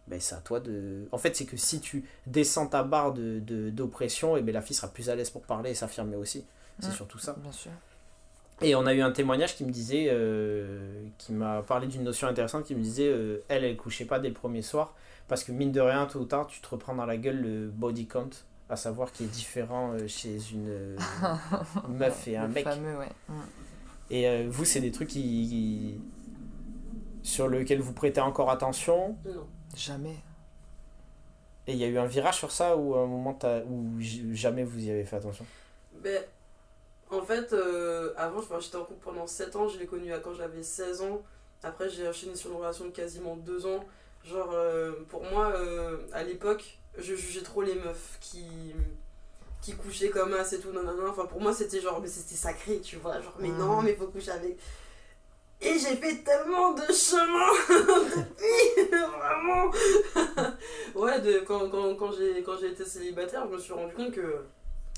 [0.08, 1.08] ben, c'est à toi de.
[1.12, 4.60] En fait, c'est que si tu descends ta barre d'oppression, de, d'oppression et ben, la
[4.60, 6.44] fille sera plus à l'aise pour parler et s'affirmer aussi.
[6.80, 7.34] C'est surtout ça.
[7.40, 7.70] Bien sûr.
[8.60, 12.26] Et on a eu un témoignage qui me disait, euh, qui m'a parlé d'une notion
[12.26, 14.94] intéressante, qui me disait, euh, elle, elle couchait pas dès le premier soir,
[15.28, 17.68] parce que mine de rien, tôt ou tard, tu te reprends dans la gueule le
[17.68, 18.30] body count,
[18.68, 20.96] à savoir qui est différent euh, chez une euh,
[21.88, 22.64] meuf et un Le mec.
[22.64, 23.10] fameux, ouais.
[23.28, 23.34] Mm.
[24.10, 26.00] Et euh, vous, c'est des trucs qui, qui-
[27.22, 29.16] sur lesquels vous prêtez encore attention.
[29.24, 29.46] Non.
[29.74, 30.16] Jamais.
[31.66, 33.36] Et il y a eu un virage sur ça ou un moment
[33.68, 34.00] où
[34.32, 35.44] jamais vous y avez fait attention?
[36.00, 36.22] Ben,
[37.10, 40.34] en fait, euh, avant, j'étais en couple pendant 7 ans, je l'ai connu à quand
[40.34, 41.20] j'avais 16 ans.
[41.64, 43.84] Après, j'ai enchaîné sur une relation de quasiment 2 ans.
[44.24, 48.46] Genre, euh, pour moi, euh, à l'époque, je jugeais trop les meufs qui
[49.62, 52.80] qui couchaient comme as et tout nanana enfin pour moi c'était genre mais c'était sacré
[52.80, 53.20] tu vois.
[53.20, 54.56] Genre mais non mais faut coucher avec.
[55.60, 57.52] Et j'ai fait tellement de chemin
[58.16, 59.70] depuis vraiment.
[60.94, 64.44] Ouais de quand, quand, quand j'ai été célibataire je me suis rendu compte que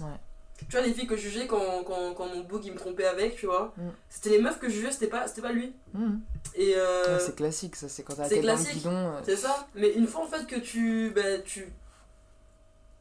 [0.01, 0.21] Ouais.
[0.67, 3.07] Tu vois les filles que je jugeais quand, quand, quand mon beau qui me trompait
[3.07, 3.93] avec tu vois Mhm.
[4.09, 6.21] c'était les meufs que je jugeais c'était pas c'était pas lui Mhm.
[6.55, 9.69] et euh, Ouais, c'est classique, ça, c'est quand t'as la c'est tête euh, c'est ça.
[9.75, 11.11] Mais une fois en fait que tu.
[11.15, 11.69] Bah, tu.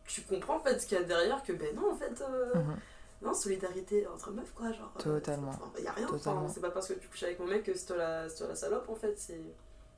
[0.07, 2.21] Tu comprends en fait ce qu'il y a derrière, que ben non en fait.
[2.21, 2.75] euh, mhm.
[3.23, 4.93] Non, solidarité entre meufs quoi, genre.
[4.99, 5.49] Totalement.
[5.49, 7.73] enfin, y a rien, enfin, c'est pas parce que tu couches avec mon mec que
[7.75, 9.41] c'est toi la, c'est toi la salope en fait, c'est.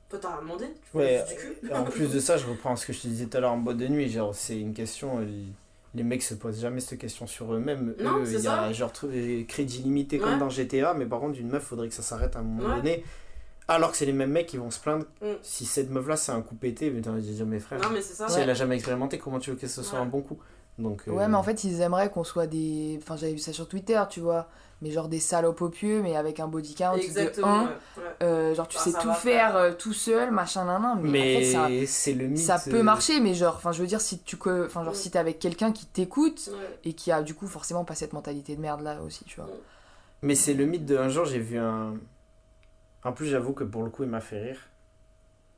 [0.08, 1.72] Toi t'as rien demandé, tu Ouais, du cul.
[1.72, 3.58] en plus de ça, je reprends ce que je te disais tout à l'heure en
[3.58, 4.08] boîte de nuit.
[4.10, 5.20] Genre, c'est une question.
[5.20, 5.26] euh,
[5.94, 7.94] Les mecs se posent jamais cette question sur eux-mêmes.
[8.00, 8.72] Non, Eux, c'est il y a ça.
[8.72, 10.38] genre euh, crédit limité comme Ouais.
[10.38, 12.76] dans GTA, mais par contre, une meuf, faudrait que ça s'arrête à un moment Ouais.
[12.76, 13.04] donné.
[13.66, 15.06] Alors que c'est les mêmes mecs qui vont se plaindre.
[15.20, 15.26] Mm.
[15.42, 18.14] Si cette meuf-là, c'est un coup pété, mais de dire, mes frères, Non mais c'est
[18.14, 18.28] ça.
[18.28, 18.42] si Ouais.
[18.42, 20.04] elle a jamais expérimenté, comment tu veux que ce soit Ouais.
[20.04, 20.38] un bon coup?
[20.78, 22.98] Donc, euh, Ouais, mais en fait, ils aimeraient qu'on soit des.
[23.02, 24.48] Enfin, j'avais vu ça sur Twitter, tu vois.
[24.82, 27.46] Mais genre des salopes au pieu, mais avec un body count Exactement.
[27.46, 27.64] de 1.
[27.66, 27.68] ouais,
[27.98, 28.02] ouais.
[28.22, 29.56] Euh, genre, tu Ah, sais tout faire faire.
[29.56, 30.98] euh, tout seul, machin, nan, nan.
[31.02, 32.38] Mais, en fait, ça, Mais c'est le mythe.
[32.38, 34.96] ça peut euh, marcher, mais genre, enfin, je veux dire, si tu enfin, genre, Mm.
[34.96, 36.48] si t'es avec quelqu'un qui t'écoute
[36.84, 39.50] et qui a du coup forcément pas cette mentalité de merde là aussi, tu vois.
[40.22, 41.94] Mais c'est le mythe de un jour, j'ai vu un.
[43.04, 44.60] En plus, j'avoue que pour le coup, il m'a fait rire.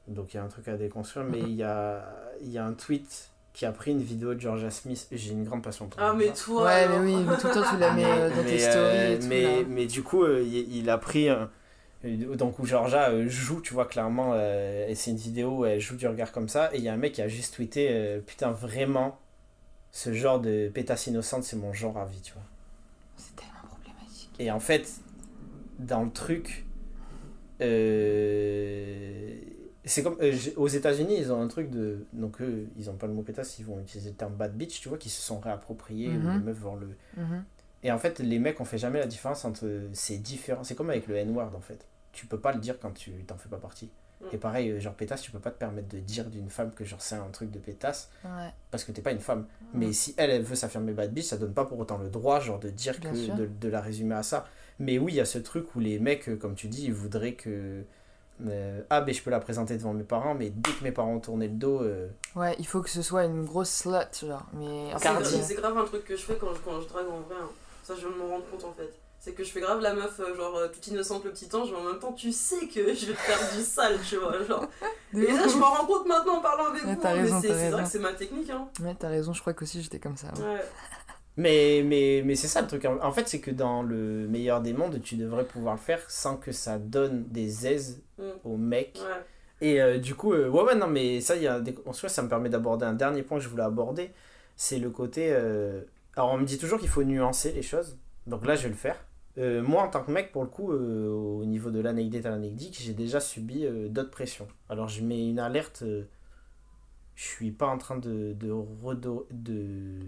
[0.09, 1.25] Donc il y a un truc à déconstruire.
[1.27, 1.49] Mais Mhm.
[1.49, 2.05] il y a,
[2.41, 5.07] il y a un tweet qui a pris une vidéo de Georgia Smith.
[5.13, 6.65] J'ai une grande passion pour Ah mais toi.
[6.65, 8.77] ouais, mais oui, mais tout le temps tu la mets euh, dans tes mais, stories
[8.77, 9.27] euh, et tout.
[9.29, 9.51] mais, là.
[9.69, 11.29] mais du coup, euh, il, il a pris.
[11.29, 11.51] un-
[12.05, 15.65] euh, donc où Georgia euh, joue, tu vois clairement, euh, et c'est une vidéo où
[15.67, 17.55] elle joue du regard comme ça, et il y a un mec qui a juste
[17.55, 19.19] tweeté, euh, putain vraiment,
[19.93, 22.43] ce genre de pétasse innocente, c'est mon genre à vie, tu vois.
[23.17, 24.31] C'est tellement problématique.
[24.41, 24.89] Et en fait,
[25.79, 26.65] dans le truc,
[27.61, 29.31] euh,
[29.85, 32.07] c'est comme euh, aux États-Unis, ils ont un truc de.
[32.13, 34.81] Donc, eux, ils ont pas le mot pétasse, ils vont utiliser le terme bad bitch,
[34.81, 36.33] tu vois, qui se sont réappropriés, Mhm.
[36.39, 36.89] les meufs vont le.
[37.17, 37.45] Mhm.
[37.85, 40.63] Et en fait, les mecs, on fait jamais la différence entre ces différents.
[40.63, 41.85] C'est comme avec le N-word en fait.
[42.13, 43.91] Tu peux pas le dire quand tu t'en fais pas partie.
[44.21, 44.25] Mm.
[44.35, 46.85] Et pareil, euh, genre pétasse, tu peux pas te permettre de dire d'une femme que
[46.85, 48.51] genre c'est un truc de pétasse Ouais.
[48.71, 49.47] parce que t'es pas une femme.
[49.75, 52.39] Mais si elle, elle veut s'affirmer bad bitch, ça donne pas pour autant le droit,
[52.39, 53.37] genre, de dire Bien que.
[53.37, 54.47] De, de la résumer à ça.
[54.79, 56.93] Mais oui, il y a ce truc où les mecs, euh, comme tu dis, ils
[56.95, 57.83] voudraient que.
[58.49, 61.15] Euh, ah, ben je peux la présenter devant mes parents, mais dès que mes parents
[61.15, 61.83] ont tourné le dos.
[61.83, 64.45] euh, Ouais, il faut que ce soit une grosse slut, genre.
[64.55, 65.25] Mais C'est Cardi.
[65.37, 67.37] gra- C'est grave un truc que je fais quand je, quand je drague en vrai.
[67.41, 67.49] hein.
[67.83, 68.93] Ça, je viens de m'en rendre compte en fait.
[69.19, 71.71] C'est que je fais grave la meuf, euh, genre euh, toute innocente le petit ange,
[71.71, 74.43] mais en même temps, tu sais que je vais te faire du sale, tu vois.
[74.45, 74.67] Genre.
[75.15, 77.01] Et là, je m'en rends compte maintenant en parlant avec Ouais, vous.
[77.01, 78.51] t'as hein, raison, mais c'est vrai que c'est ma technique.
[78.51, 78.67] Hein.
[78.83, 80.27] Ouais, t'as raison, je crois qu'aussi j'étais comme ça.
[80.39, 80.43] ouais.
[80.55, 80.65] Ouais.
[81.37, 82.85] Mais, mais, mais c'est ça le truc.
[82.85, 86.37] En fait, c'est que dans le meilleur des mondes, tu devrais pouvoir le faire sans
[86.37, 88.23] que ça donne des aises Mm.
[88.45, 88.99] aux mecs.
[89.01, 89.67] Ouais.
[89.67, 91.75] Et euh, du coup, euh, ouais, ouais, non, mais ça, y a des...
[91.87, 94.11] en soi, ça me permet d'aborder un dernier point que je voulais aborder.
[94.57, 95.29] C'est le côté.
[95.33, 95.83] euh,
[96.17, 97.99] Alors, on me dit toujours qu'il faut nuancer les choses.
[98.27, 98.97] Donc là, je vais le faire.
[99.39, 102.69] Euh, moi, en tant que mec, pour le coup, au niveau de l'anecdote à l'anecdote,
[102.79, 104.49] j'ai déjà subi d'autres pressions.
[104.69, 105.83] Alors, je mets une alerte.
[107.15, 108.35] je suis pas en train de.
[108.35, 108.53] de,
[109.31, 110.01] de...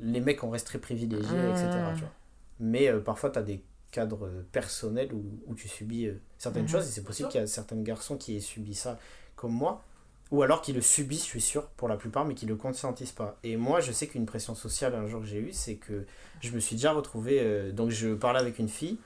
[0.00, 1.50] Les mecs, on reste très privilégiés, Mmh.
[1.50, 1.70] etc.
[1.94, 2.12] tu vois.
[2.60, 6.62] Mais euh, parfois, tu as des cadres euh, personnels où, où tu subis euh, certaines
[6.64, 6.68] Mhm.
[6.68, 6.88] choses.
[6.88, 8.98] Et c'est possible qu'il y a certains garçons qui aient subi ça
[9.36, 9.82] comme moi.
[10.30, 13.12] Ou alors qui le subissent, je suis sûr, pour la plupart, mais qui le conscientisent
[13.12, 13.38] pas.
[13.44, 16.04] Et moi, je sais qu'une pression sociale un jour que j'ai eue, c'est que
[16.42, 17.40] je me suis déjà retrouvé.
[17.40, 18.98] euh, donc, je parlais avec une fille.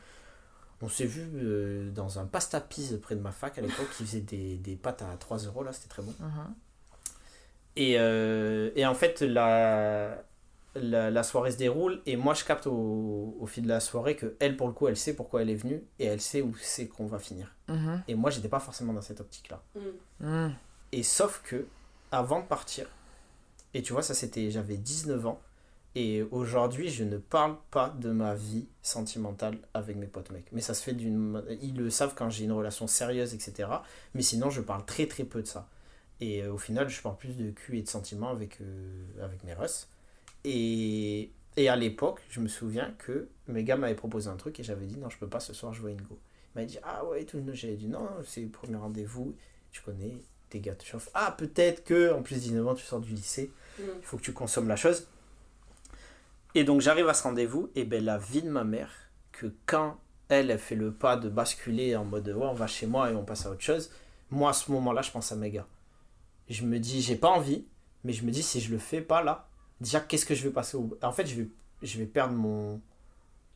[0.81, 4.05] On s'est vu euh, dans un pasta pise près de ma fac à l'époque qui
[4.05, 6.13] faisait des, des pâtes à 3 euros, là, c'était très bon.
[6.19, 6.55] Mhm.
[7.77, 10.25] Et, euh, et en fait, la,
[10.75, 14.17] la, la soirée se déroule et moi, je capte au, au fil de la soirée
[14.17, 16.55] que elle, pour le coup, elle sait pourquoi elle est venue et elle sait où
[16.57, 17.55] c'est qu'on va finir.
[17.69, 18.03] Mhm.
[18.09, 19.63] Et moi, j'étais pas forcément dans cette optique-là.
[19.75, 20.27] Mm.
[20.27, 20.55] Mhm.
[20.93, 21.67] Et sauf que,
[22.11, 22.87] avant de partir,
[23.75, 25.41] et tu vois, ça c'était, j'avais 19 ans,
[25.95, 30.51] et aujourd'hui, je ne parle pas de ma vie sentimentale avec mes potes mecs.
[30.53, 31.43] Mais ça se fait d'une.
[31.61, 33.69] Ils le savent quand j'ai une relation sérieuse, etc.
[34.15, 35.69] Mais sinon, je parle très très peu de ça.
[36.21, 39.45] Et euh, au final, je parle plus de cul et de sentiments avec, euh, avec
[39.45, 39.89] mes russes.
[40.45, 44.63] Et, et à l'époque, je me souviens que mes gars m'avaient proposé un truc et
[44.63, 46.19] j'avais dit non, je peux pas ce soir, je vois Ingo.
[46.55, 49.35] Il m'a dit ah ouais, tout J'avais dit non, c'est le premier rendez-vous,
[49.71, 50.15] tu connais,
[50.51, 51.11] tes gars te chauffent.
[51.15, 53.83] Ah, peut-être que, en plus 19 ans, tu sors du lycée, Mm.
[54.01, 55.09] il faut que tu consommes la chose.
[56.55, 58.93] Et donc j'arrive à ce rendez-vous, et ben la vie de ma mère,
[59.33, 62.87] que quand elle, elle fait le pas de basculer en mode ouais, on va chez
[62.87, 63.91] moi et on passe à autre chose,
[64.31, 65.67] moi à ce moment-là, je pense à mes gars.
[66.49, 67.65] Je me dis, j'ai pas envie,
[68.05, 69.49] mais je me dis, si je le fais pas là,
[69.83, 70.97] déjà, qu'est-ce que je vais passer au.
[71.03, 71.49] En fait, je vais,
[71.83, 72.81] je vais perdre mon.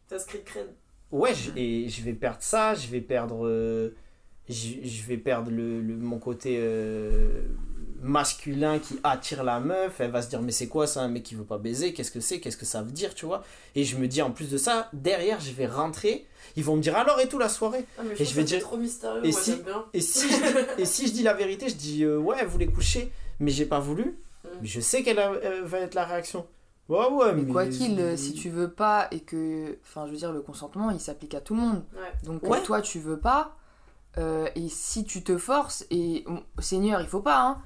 [0.08, 0.66] T'as script cred.
[1.12, 3.46] Ouais, je, et je vais perdre ça, je vais perdre.
[3.46, 3.94] euh,
[4.48, 7.42] je, je vais perdre le, le- mon côté euh,
[8.02, 10.00] masculin qui attire la meuf.
[10.00, 11.92] Elle va se dire, mais c'est quoi ça, un mec qui veut pas baiser?
[11.92, 12.40] Qu'est-ce que c'est?
[12.40, 13.44] Qu'est-ce que ça veut dire, tu vois?
[13.74, 16.26] Et je me dis, en plus de ça, derrière, je vais rentrer.
[16.56, 17.84] Ils vont me dire alors et tout la soirée.
[17.98, 19.84] Ah, mais Et je, vais dire- trop mystérieux, et moi si- bien.
[19.92, 22.46] Et si, je dis, et si je dis la vérité, je dis, euh, ouais, elle
[22.46, 23.10] voulait coucher,
[23.40, 24.16] mais j'ai pas voulu.
[24.60, 26.46] Mais je sais quelle euh, va être la réaction.
[26.88, 27.42] Ouais, ouais, mais.
[27.42, 29.76] Mais quoi qu'il, euh, si tu veux pas et que.
[29.82, 31.82] Enfin, je veux dire, le consentement, il s'applique à tout le monde.
[31.94, 32.12] Ouais.
[32.24, 32.62] Donc, Ouais.
[32.62, 33.56] toi, tu veux pas.
[34.18, 36.24] euh, et si tu te forces, et
[36.60, 37.58] Seigneur, il faut pas, hein.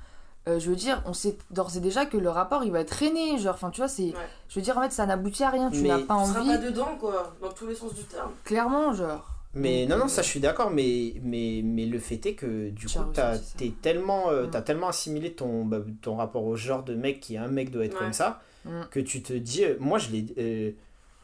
[0.48, 2.88] euh, je veux dire, on sait d'ores et déjà que le rapport il va être
[2.88, 3.38] traîné.
[3.38, 4.04] Genre, enfin, tu vois, c'est.
[4.06, 4.14] Ouais.
[4.48, 5.70] Je veux dire, en fait, ça n'aboutit à rien.
[5.70, 6.48] Tu n'as pas Tu seras envie.
[6.50, 8.30] pas dedans, quoi, dans tous les sens du terme.
[8.44, 9.28] Clairement, genre.
[9.54, 12.70] Mais Donc, non, non, ça je suis d'accord, mais, mais, mais le fait est que
[12.70, 13.38] du Tu as coup, t'as
[13.82, 14.50] tellement, euh, Mm.
[14.50, 17.70] t'as tellement assimilé ton, bah, ton rapport au genre de mec qui est un mec
[17.70, 17.98] doit être Ouais.
[17.98, 18.82] comme ça, Mm.
[18.92, 20.26] que tu te dis, euh, moi je l'ai.
[20.38, 20.72] euh,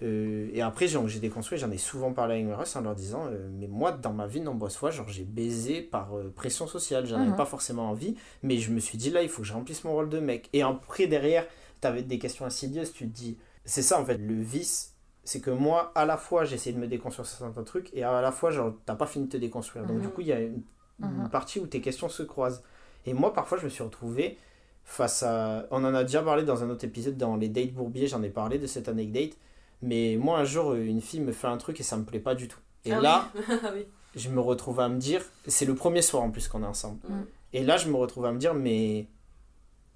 [0.02, 3.26] euh, et après, j'ai déconstruit, j'en ai souvent parlé avec mes refs en leur disant,
[3.28, 6.66] euh, mais moi dans ma vie, de nombreuses fois, genre j'ai baisé par euh, pression
[6.66, 7.36] sociale, j'en avais Mhm.
[7.36, 9.92] pas forcément envie, mais je me suis dit là, il faut que je remplisse mon
[9.92, 10.48] rôle de mec.
[10.52, 11.46] Et après, derrière,
[11.80, 14.95] t'avais des questions insidieuses, tu te dis, c'est ça en fait, le vice.
[15.26, 18.20] C'est que moi, à la fois, j'essaie de me déconstruire sur certains trucs, et à
[18.22, 19.84] la fois, genre, t'as pas fini de te déconstruire.
[19.84, 20.02] Donc, Mhm.
[20.02, 20.62] du coup, il y a une,
[21.02, 21.28] une Mhm.
[21.30, 22.62] partie où tes questions se croisent.
[23.06, 24.38] Et moi, parfois, je me suis retrouvé
[24.84, 25.66] face à.
[25.72, 28.30] On en a déjà parlé dans un autre épisode, dans les dates bourbiers, j'en ai
[28.30, 29.36] parlé de cette anecdote.
[29.82, 32.34] Mais moi, un jour, une fille me fait un truc et ça me plaît pas
[32.36, 32.60] du tout.
[32.84, 33.42] Et Ah là, oui.
[33.64, 33.86] Ah oui.
[34.14, 35.22] je me retrouve à me dire.
[35.48, 37.00] C'est le premier soir en plus qu'on est ensemble.
[37.08, 37.22] Mm.
[37.52, 39.08] Et là, je me retrouve à me dire, mais.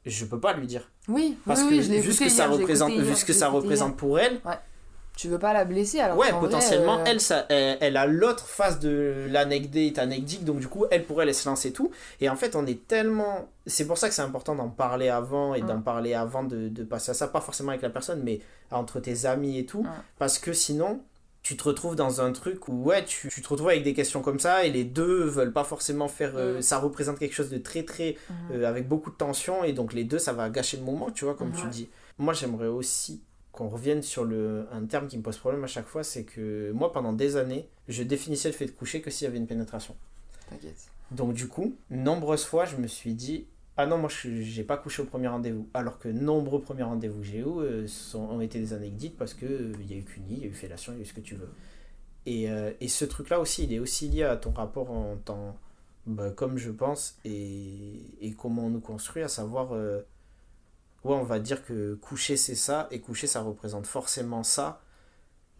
[0.06, 0.90] Je peux pas lui dire.
[1.08, 3.32] Oui, Parce oui, que oui, je vu écouté que ça représente, vu ce que je
[3.34, 4.40] l'ai ça écouté représente pour elle,
[5.16, 8.06] Tu veux pas la blesser alors ouais, vrai, potentiellement, euh, elle, ça, elle, elle a
[8.06, 11.90] l'autre face de l'anecdote anecdique, donc du coup, elle pourrait se lancer tout.
[12.22, 13.48] Et en fait, on est tellement.
[13.66, 15.66] C'est pour ça que c'est important d'en parler avant et Mm.
[15.66, 18.40] d'en parler avant de, de passer à ça, pas forcément avec la personne, mais
[18.70, 19.82] entre tes amis et tout.
[19.82, 19.90] Mm.
[20.18, 21.00] Parce que sinon,
[21.42, 24.22] tu te retrouves dans un truc où, ouais, tu, tu te retrouves avec des questions
[24.22, 26.32] comme ça et les deux veulent pas forcément faire.
[26.36, 26.62] euh, Mm.
[26.62, 28.16] Ça représente quelque chose de très, très.
[28.52, 31.26] Euh, avec beaucoup de tension et donc les deux, ça va gâcher le moment, tu
[31.26, 31.90] vois, comme tu dis.
[32.18, 33.20] Moi, j'aimerais aussi
[33.60, 36.72] qu'on revienne sur le, un terme qui me pose problème à chaque fois, c'est que
[36.72, 39.46] moi, pendant des années, je définissais le fait de coucher que s'il y avait une
[39.46, 39.94] pénétration.
[40.48, 40.88] T'inquiète.
[41.10, 43.44] Donc du coup, nombreuses fois, je me suis dit,
[43.76, 45.68] ah non, moi, je j'ai pas couché au premier rendez-vous.
[45.74, 49.34] Alors que nombreux premiers rendez-vous que j'ai eu euh, sont, ont été des anecdotes parce
[49.34, 51.02] que euh, il y a eu cuni, il y a eu fellation, il y a
[51.02, 51.50] eu ce que tu veux.
[52.24, 55.58] Et, euh, et ce truc-là aussi, il est aussi lié à ton rapport en tant,
[56.06, 57.92] bah, comme je pense, et,
[58.22, 60.00] et comment on nous construit, à savoir, euh,
[61.04, 64.80] ouais, on va dire que coucher c'est ça, et coucher ça représente forcément ça,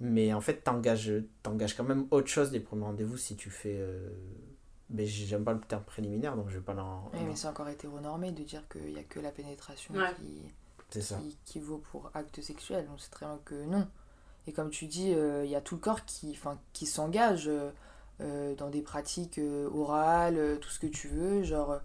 [0.01, 1.13] mais en fait, t'engages,
[1.43, 3.77] t'engages quand même autre chose des premiers rendez-vous si tu fais.
[3.79, 4.11] euh,
[4.93, 7.11] mais j'aime pas le terme préliminaire, donc je vais pas l'en.
[7.15, 10.13] Oui, mais c'est encore hétéronormé de dire qu'il n'y a que la pénétration Ouais.
[10.17, 10.43] qui,
[10.91, 11.17] C'est ça.
[11.19, 12.89] qui, qui vaut pour acte sexuel.
[12.93, 13.87] On sait très bien que non.
[14.49, 17.49] Et comme tu dis, euh, il y a tout le corps qui, enfin, qui s'engage
[18.21, 21.45] euh, dans des pratiques euh, orales, tout ce que tu veux.
[21.45, 21.79] Genre,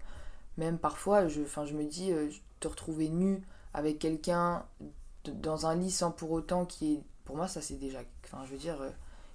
[0.56, 2.28] même parfois, je, enfin, je me dis, euh,
[2.60, 3.42] te retrouver nu
[3.74, 4.64] avec quelqu'un
[5.24, 7.02] dans un lit sans pour autant qui est.
[7.24, 8.00] Pour moi, ça c'est déjà.
[8.24, 8.90] Enfin, je veux dire, euh,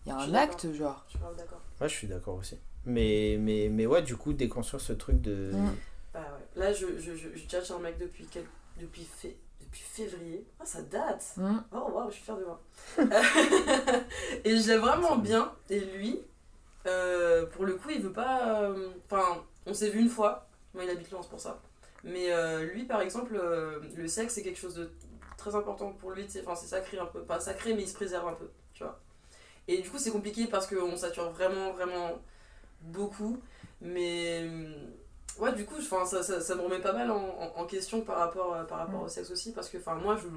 [0.06, 1.04] il y a un acte, genre.
[1.10, 1.62] Je suis d'accord.
[1.80, 2.58] Ouais, je suis d'accord aussi.
[2.86, 5.52] Mais, mais, mais ouais, du coup, déconstruire ce truc de.
[5.54, 5.76] Mm.
[6.14, 6.62] Bah ouais.
[6.62, 8.44] Là, je, je, je, je judge un mec depuis, quel...
[8.80, 9.38] depuis, fé...
[9.62, 10.46] depuis février.
[10.60, 11.58] Ah, ça date Hmm.
[11.72, 12.60] Oh waouh, je suis fière de moi.
[14.44, 15.52] et je l'aime vraiment bien.
[15.70, 16.20] Et lui,
[16.88, 18.62] euh, pour le coup, il veut pas.
[18.64, 20.48] euh, Enfin, on s'est vu une fois.
[20.74, 21.62] Moi, il habite Lens pour ça.
[22.04, 24.92] Mais euh, lui, par exemple, euh, le sexe, c'est quelque chose de
[25.38, 26.26] très important pour lui.
[26.42, 27.22] Enfin, c'est sacré un peu.
[27.22, 28.50] Pas sacré, mais il se préserve un peu.
[28.74, 29.00] Tu vois.
[29.68, 32.20] Et du coup, c'est compliqué parce qu'on sature vraiment, vraiment
[32.82, 33.40] beaucoup.
[33.82, 34.50] Mais.
[35.40, 38.18] Ouais, du coup, ça, ça, ça me remet pas mal en, en- en question par
[38.18, 40.28] rapport, euh, par rapport au sexe aussi, parce que moi, je,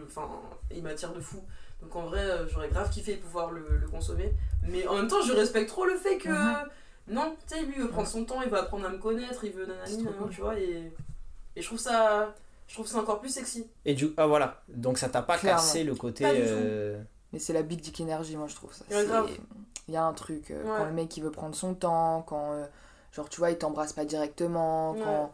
[0.74, 1.42] il m'attire de fou.
[1.82, 4.32] Donc en vrai, euh, j'aurais grave kiffé pouvoir le, le consommer.
[4.68, 6.28] Mais en même temps, je respecte trop le fait que.
[6.28, 6.68] Mhm.
[7.08, 9.44] Non, tu sais, lui, il veut prendre son temps, il veut apprendre à me connaître,
[9.44, 10.92] il veut nanani, tu vois, et,
[11.56, 12.34] et je trouve ça.
[12.66, 13.66] Je trouve ça encore plus sexy.
[13.84, 14.62] Et du ah voilà.
[14.68, 15.60] Donc ça t'a pas Clairement.
[15.60, 16.24] cassé le côté.
[16.26, 16.98] Euh,
[17.32, 18.84] Mais c'est la big dick énergie, moi je trouve ça.
[19.86, 20.70] Il y a un truc, euh, Ouais.
[20.78, 22.64] quand le mec il veut prendre son temps, quand, euh,
[23.12, 25.00] genre, tu vois, il t'embrasse pas directement, Ouais.
[25.04, 25.32] quand,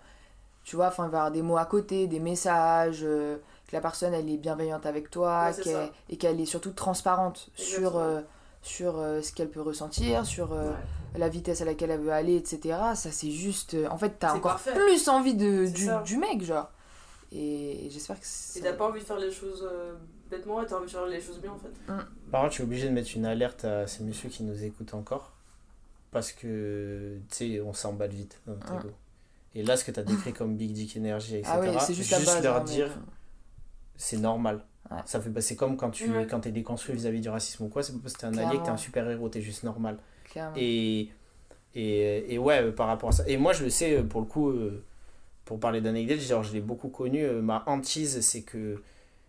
[0.64, 3.37] tu vois, enfin, il va y avoir des mots à côté, des messages, euh,
[3.68, 7.97] que la personne elle est bienveillante avec toi, Ouais, et qu'elle est surtout transparente sur,
[7.97, 8.23] euh,
[8.62, 10.77] sur euh, ce qu'elle peut ressentir, sur euh, Ouais.
[11.16, 12.78] La vitesse à laquelle elle veut aller, etc.
[12.94, 13.74] Ça c'est juste.
[13.74, 14.72] euh, en fait, t'as encore parfait.
[14.74, 15.66] plus envie de,
[16.04, 16.70] du, mec, genre.
[17.32, 18.61] Et j'espère que Et c'est.
[18.61, 19.94] t'as pas envie de faire les choses euh,
[20.30, 21.70] bêtement, et t'as envie de faire les choses bien en fait.
[22.30, 24.94] Par contre, je suis obligé de mettre une alerte à ces messieurs qui nous écoutent
[24.94, 25.32] encore.
[26.12, 28.90] Parce que, tu sais, on s'emballe vite dans notre ego.
[29.54, 31.94] Et là, ce que tu as décrit comme Big Dick Énergie, etc., Ah oui, c'est
[31.94, 32.42] juste, base.
[32.42, 32.90] leur hein, mais- dire,
[33.96, 34.64] c'est normal.
[34.90, 34.96] Ouais.
[35.06, 36.26] Ça fait, bah, c'est comme quand tu Ouais.
[36.28, 38.58] quand es déconstruit vis-à-vis du racisme ou quoi, c'est pas parce que t'es un allié
[38.58, 39.98] que t'es un super héros, t'es juste normal.
[40.57, 41.11] Et
[41.74, 43.24] Et, et ouais, par rapport à ça.
[43.28, 44.85] Et moi, je le sais, pour le coup, euh,
[45.45, 47.22] pour parler d'anecdote, genre, je l'ai beaucoup connu.
[47.24, 48.83] euh, ma hantise, c'est que,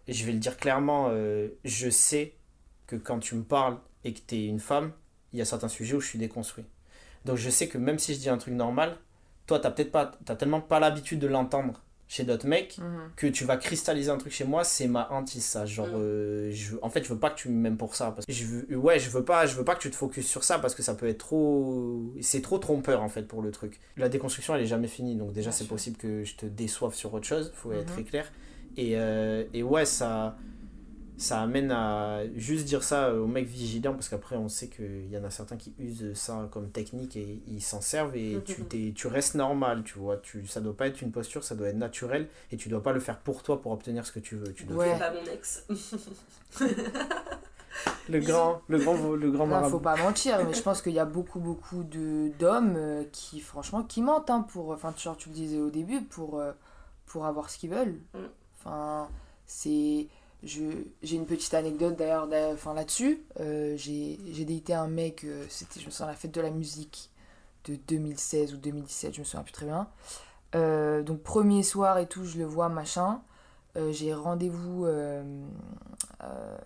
[0.07, 2.33] je vais le dire clairement, euh, je sais
[2.87, 4.91] que quand tu me parles et que tu es une femme,
[5.33, 6.65] il y a certains sujets où je suis déconstruit.
[7.25, 8.97] Donc je sais que même si je dis un truc normal,
[9.47, 11.81] toi, t'as peut-être pas, tellement pas l'habitude de l'entendre
[12.13, 13.09] chez d'autres mecs Mhm.
[13.15, 15.65] que tu vas cristalliser un truc chez moi, c'est ma hantise ça.
[15.65, 15.91] Genre, Mm.
[15.95, 18.11] euh, je, en fait, je veux pas que tu m'aimes pour ça.
[18.11, 20.27] Parce que je veux, ouais, je veux pas, je veux pas que tu te focuses
[20.27, 23.51] sur ça parce que ça peut être trop, c'est trop trompeur en fait pour le
[23.51, 23.79] truc.
[23.95, 27.13] La déconstruction, elle est jamais finie, donc déjà c'est possible que je te déçoive sur
[27.13, 27.49] autre chose.
[27.55, 27.93] Faut être Mhm.
[27.93, 28.29] très clair.
[28.75, 30.35] Et, euh, et ouais, ça,
[31.21, 35.17] ça amène à juste dire ça aux mecs vigilants parce qu'après on sait qu'il y
[35.17, 38.91] en a certains qui usent ça comme technique et ils s'en servent et tu, t'es-
[38.95, 40.17] tu restes normal, tu vois.
[40.17, 42.91] Tu, ça doit pas être une posture, ça doit être naturel et tu dois pas
[42.93, 44.51] le faire pour toi pour obtenir ce que tu veux.
[44.53, 44.99] Tu dois Ouais.
[44.99, 45.65] Pas mon ex.
[48.09, 50.99] Le grand, le grand, le grand Non, faut pas mentir, mais je pense qu'il y
[50.99, 55.29] a beaucoup, beaucoup de d'hommes euh, qui, franchement, qui mentent, hein, pour, enfin, genre, tu
[55.29, 56.51] le disais au début, pour, euh,
[57.05, 57.99] pour avoir ce qu'ils veulent.
[58.13, 58.17] Mm.
[58.59, 59.07] Enfin,
[59.45, 60.07] c'est...
[60.43, 63.21] je- J'ai une petite anecdote d'ailleurs enfin, là-dessus.
[63.39, 66.49] Euh, J'ai j'ai daté un mec, euh, c'était, je me souviens, la fête de la
[66.51, 67.09] musique
[67.65, 69.87] de 2016 ou 2017, je me souviens plus très bien.
[70.55, 73.21] Euh, donc, premier soir et tout, je le vois, machin.
[73.77, 75.23] Euh, J'ai rendez-vous euh,
[76.23, 76.57] euh,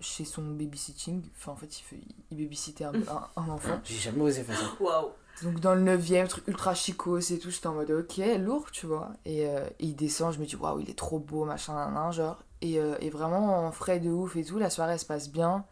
[0.00, 1.22] chez son babysitting.
[1.36, 1.82] Enfin, en fait,
[2.30, 3.80] il, babysitait un, un, un enfant.
[3.84, 4.66] J'ai jamais osé faire ça.
[4.78, 5.08] Waouh.
[5.42, 8.86] Donc dans le 9ème, truc ultra chicos et tout, j'étais en mode ok, lourd, tu
[8.86, 9.10] vois.
[9.24, 12.12] Et, euh, il descend, je me dis waouh, il est trop beau, machin, nan, nan,
[12.12, 12.38] genre.
[12.60, 15.64] Et, euh, et vraiment, en frais de ouf et tout, la soirée se passe bien.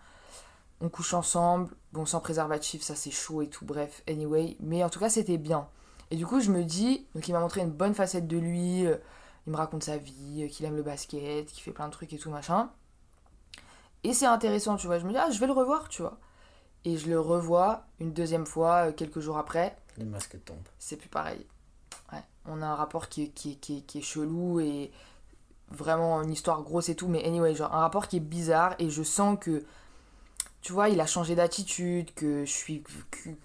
[0.81, 4.57] On couche ensemble, bon, sans préservatif, ça c'est chaud et tout, bref, anyway.
[4.61, 5.69] Mais en tout cas, c'était bien.
[6.11, 8.87] Et du coup, je me dis, donc il m'a montré une bonne facette de lui,
[8.87, 8.97] euh,
[9.47, 12.19] il me raconte sa vie, qu'il aime le basket, qu'il fait plein de trucs et
[12.19, 12.71] tout, machin.
[14.05, 14.99] Et c'est intéressant, tu vois.
[14.99, 16.19] Je me dis, ah, je vais le revoir, tu vois.
[16.85, 20.57] Et je le revois une deuxième fois, euh, quelques jours après Les masques tombent.
[20.79, 21.45] c'est plus pareil.
[22.13, 22.23] Ouais.
[22.47, 24.91] On a un rapport qui est, qui, est, qui, est, qui est chelou et
[25.71, 28.91] vraiment une histoire grosse et tout, mais anyway, genre un rapport qui est bizarre et
[28.91, 29.63] je sens que,
[30.63, 32.83] tu vois, il a changé d'attitude, que je suis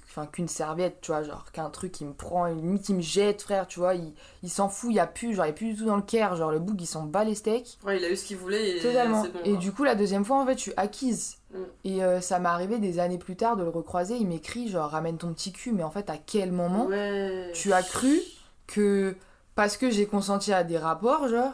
[0.10, 3.42] enfin, qu'une serviette, tu vois, genre qu'un truc qui me prend, limite il me jette,
[3.44, 4.14] frère, tu vois, il,
[4.44, 6.02] il s'en fout, il y a plus, genre il est plus du tout dans le
[6.02, 7.78] caire, genre le bouc il s'en bat les steaks.
[7.86, 9.24] Ouais, il a eu ce qu'il voulait et Totalement.
[9.24, 9.40] c'est bon.
[9.44, 11.38] et du coup, la deuxième fois, en fait, je suis acquise.
[11.56, 11.64] Mm.
[11.86, 14.16] Et euh, ça m'est arrivé des années plus tard de le recroiser.
[14.18, 15.72] Il m'écrit, genre, ramène ton petit cul.
[15.72, 17.52] Mais en fait, à quel moment Ouais.
[17.54, 18.20] tu as cru
[18.68, 19.16] que
[19.56, 21.54] parce que j'ai consenti à des rapports, genre,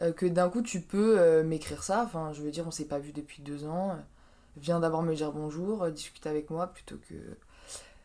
[0.00, 2.86] euh, que d'un coup tu peux euh, m'écrire ça Enfin, je veux dire, on s'est
[2.86, 3.96] pas vu depuis deux ans.
[4.56, 7.14] viens d'abord me dire bonjour, discute avec moi plutôt que.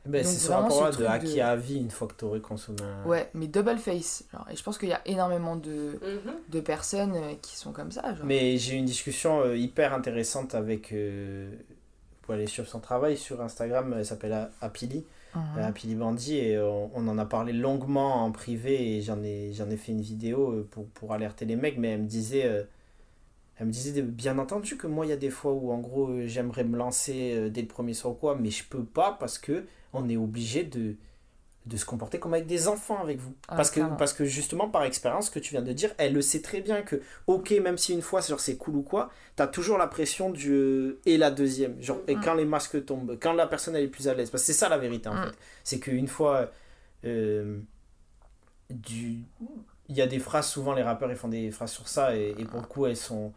[0.08, 2.14] Ben, Donc c'est ce vraiment, rapport-là ce de acquis de- à vie une fois que
[2.14, 3.08] t'aurais consommé un...
[3.08, 4.24] Ouais, mais double face.
[4.32, 6.34] Genre, et je pense qu'il y a énormément de, Mhm.
[6.50, 8.16] de personnes euh, qui sont comme ça.
[8.16, 8.26] Genre.
[8.26, 10.92] Mais j'ai eu une discussion euh, hyper intéressante avec.
[10.94, 15.06] euh, vous pouvez aller sur son travail sur Instagram, elle s'appelle Apili,
[15.36, 15.42] Mhm.
[15.58, 19.52] euh, Apili Bandit, et on, on en a parlé longuement en privé et j'en ai,
[19.54, 22.46] j'en ai fait une vidéo pour, pour alerter les mecs, mais elle me disait.
[22.46, 22.64] euh,
[23.60, 26.12] elle me disait bien entendu que moi il y a des fois où en gros
[26.28, 29.66] j'aimerais me lancer dès le premier soir ou quoi, mais je peux pas parce que
[29.94, 30.96] on est obligé de,
[31.66, 33.34] de se comporter comme avec des enfants avec vous.
[33.48, 33.96] Ah, parce, que, clairement.
[33.98, 36.62] parce que justement par expérience, ce que tu viens de dire, elle le sait très
[36.62, 39.88] bien que ok même si une fois genre c'est cool ou quoi, t'as toujours la
[39.88, 41.82] pression du euh, et la deuxième.
[41.82, 42.22] Genre et Mm.
[42.24, 44.30] quand les masques tombent, quand la personne elle est plus à l'aise.
[44.30, 45.24] Parce que c'est ça la vérité en Mm.
[45.26, 45.36] fait.
[45.64, 46.52] C'est qu'une fois
[47.06, 47.60] euh,
[48.70, 49.24] du
[49.90, 52.36] il y a des phrases, souvent les rappeurs ils font des phrases sur ça et,
[52.38, 53.32] et pour le coup elles sont,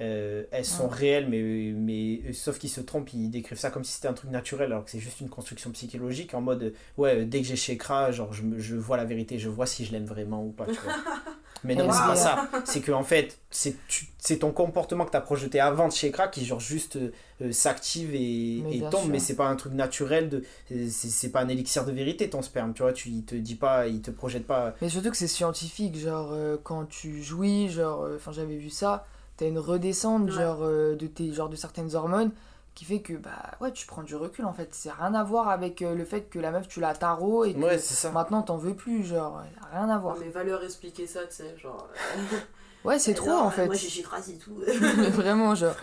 [0.00, 3.84] euh, elles sont réelles mais, mais euh, sauf qu'ils se trompent, ils décrivent ça comme
[3.84, 7.24] si c'était un truc naturel alors que c'est juste une construction psychologique en mode ouais
[7.26, 9.92] dès que j'ai chez Kra, genre je, je vois la vérité, je vois si je
[9.92, 10.66] l'aime vraiment ou pas.
[10.66, 10.94] tu vois.
[11.64, 12.48] mais non, mais c'est pas ça.
[12.64, 16.28] C'est que en fait c'est ton comportement que tu as projeté avant de chez Kra
[16.28, 19.10] qui genre juste euh, s'active et, Mais et bien tombe sûr.
[19.10, 20.42] mais c'est pas un truc naturel de
[20.88, 23.86] c'est pas un élixir de vérité ton sperme tu vois tu il te dit pas
[23.88, 28.08] il te projette pas Mais surtout que c'est scientifique, genre euh, quand tu jouis, genre,
[28.16, 29.06] enfin j'avais vu ça,
[29.42, 30.32] t'as une redescente, Ouais.
[30.36, 32.30] genre, euh, de, tes, genre de certaines hormones
[32.74, 33.30] qui fait que, bah
[33.60, 34.68] ouais, tu prends du recul en fait.
[34.72, 37.52] C'est rien à voir avec euh, le fait que la meuf tu la tarot et
[37.54, 40.16] que ouais c'est ça maintenant t'en veux plus, genre, rien à voir.
[40.18, 41.88] Mes valeurs expliquer ça, tu sais, genre.
[42.16, 42.36] euh,
[42.84, 43.66] Ouais, c'est trop en fait.
[43.66, 44.56] Moi j'ai et tout.
[45.12, 45.76] Vraiment, genre.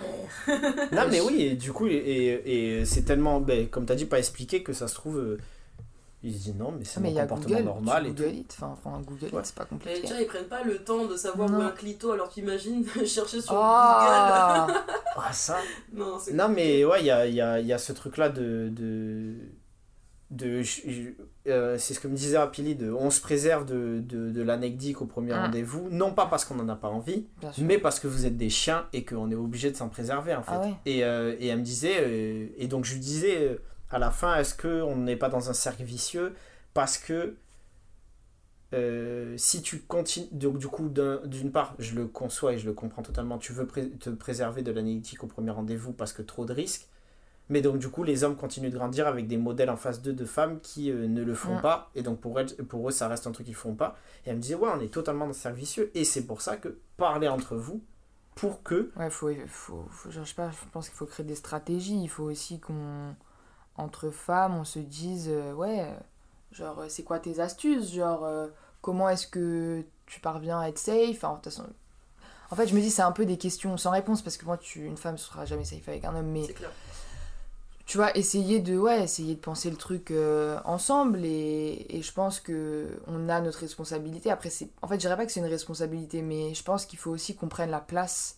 [0.92, 3.96] non mais oui et du coup et, et, et c'est tellement ben, comme tu as
[3.96, 5.38] dit pas expliqué que ça se trouve euh,
[6.22, 8.04] il se dit non mais c'est Ah, mais mon il y a comportement Google, normal
[8.04, 9.42] tu et tout Google it, enfin, enfin Google it, Ouais.
[9.44, 10.02] c'est pas Et compliqué.
[10.02, 11.60] déjà, ils prennent pas le temps de savoir Non.
[11.60, 14.68] où est un clito alors qu'imagine chercher sur Ah
[15.16, 15.58] ah ça
[15.94, 16.04] Google.
[16.34, 18.30] Non, Non, mais ouais, il y a, il y, a, il y a ce truc-là
[18.30, 18.70] de.
[18.72, 19.34] de,
[20.32, 20.62] de
[21.48, 25.02] euh, c'est ce que me disait Apili, de on se préserve de, de, de l'anecdique
[25.02, 25.38] au premier Mm.
[25.42, 27.26] rendez-vous, non pas parce qu'on n'en a pas envie,
[27.58, 30.44] mais parce que vous êtes des chiens et qu'on est obligé de s'en préserver en
[30.44, 30.52] fait.
[30.54, 30.74] Ah ouais.
[30.86, 33.58] et, euh, et elle me disait, euh, et donc je lui disais, euh,
[33.90, 36.36] à la fin, est-ce qu'on n'est pas dans un cercle vicieux
[36.74, 37.36] Parce que
[38.74, 40.90] euh, si tu continues, donc du coup,
[41.26, 44.72] d'une part, je le conçois et je le comprends totalement, tu veux te préserver de
[44.72, 46.88] l'analytique au premier rendez-vous parce que trop de risques.
[47.52, 50.14] Mais donc, du coup, les hommes continuent de grandir avec des modèles en face d'eux
[50.14, 51.90] de femmes qui euh, ne le font pas.
[51.96, 53.98] Et donc, pour, elles, pour eux, ça reste un truc qu'ils font pas.
[54.26, 55.90] Et elle me disait, ouais, on est totalement dans cercle vicieux.
[55.96, 57.82] Et c'est pour ça que parler entre vous,
[58.36, 58.92] pour que.
[58.96, 62.00] Ouais, faut, faut, faut je sais pas, je pense qu'il faut créer des stratégies.
[62.00, 63.16] Il faut aussi qu'on.
[63.80, 65.88] Entre femmes, on se dise, euh, ouais,
[66.52, 68.48] genre, c'est quoi tes astuces Genre, euh,
[68.82, 71.40] comment est-ce que tu parviens à être safe enfin,
[72.52, 74.58] En fait, je me dis, c'est un peu des questions sans réponse parce que moi,
[74.58, 76.32] tu, une femme ne sera jamais safe avec un homme.
[76.32, 76.48] Mais.
[76.48, 76.72] Clair
[77.90, 82.14] tu vois, essayer de, ouais, essayer de penser le truc euh, ensemble et, et, je
[82.14, 84.30] pense que on a notre responsabilité.
[84.30, 87.00] Après, c'est, en fait, je dirais pas que c'est une responsabilité, mais je pense qu'il
[87.00, 88.38] faut aussi qu'on prenne la place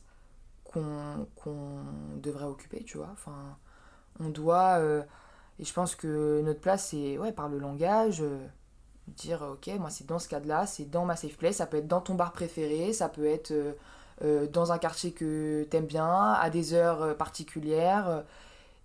[0.64, 1.82] qu'on, qu'on
[2.22, 3.10] devrait occuper, tu vois.
[3.12, 3.58] Enfin,
[4.22, 5.04] on doit, euh,
[5.62, 8.46] et je pense que notre place, c'est, ouais, par le langage, euh,
[9.08, 11.88] dire, ok, moi, c'est dans ce cadre-là, c'est dans ma safe place, ça peut être
[11.88, 13.54] dans ton bar préféré, ça peut être
[14.54, 18.24] dans un quartier que t'aimes bien, à des heures particulières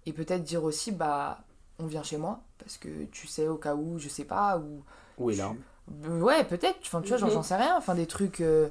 [0.07, 1.41] et peut-être dire aussi, bah,
[1.79, 4.83] on vient chez moi, parce que tu sais, au cas où, je sais pas, ou...
[5.18, 5.59] Où est l'arme
[6.09, 7.43] Ouais, peut-être, enfin, tu vois, j'en mhm.
[7.43, 8.41] sais rien, enfin, des trucs...
[8.41, 8.68] Euh,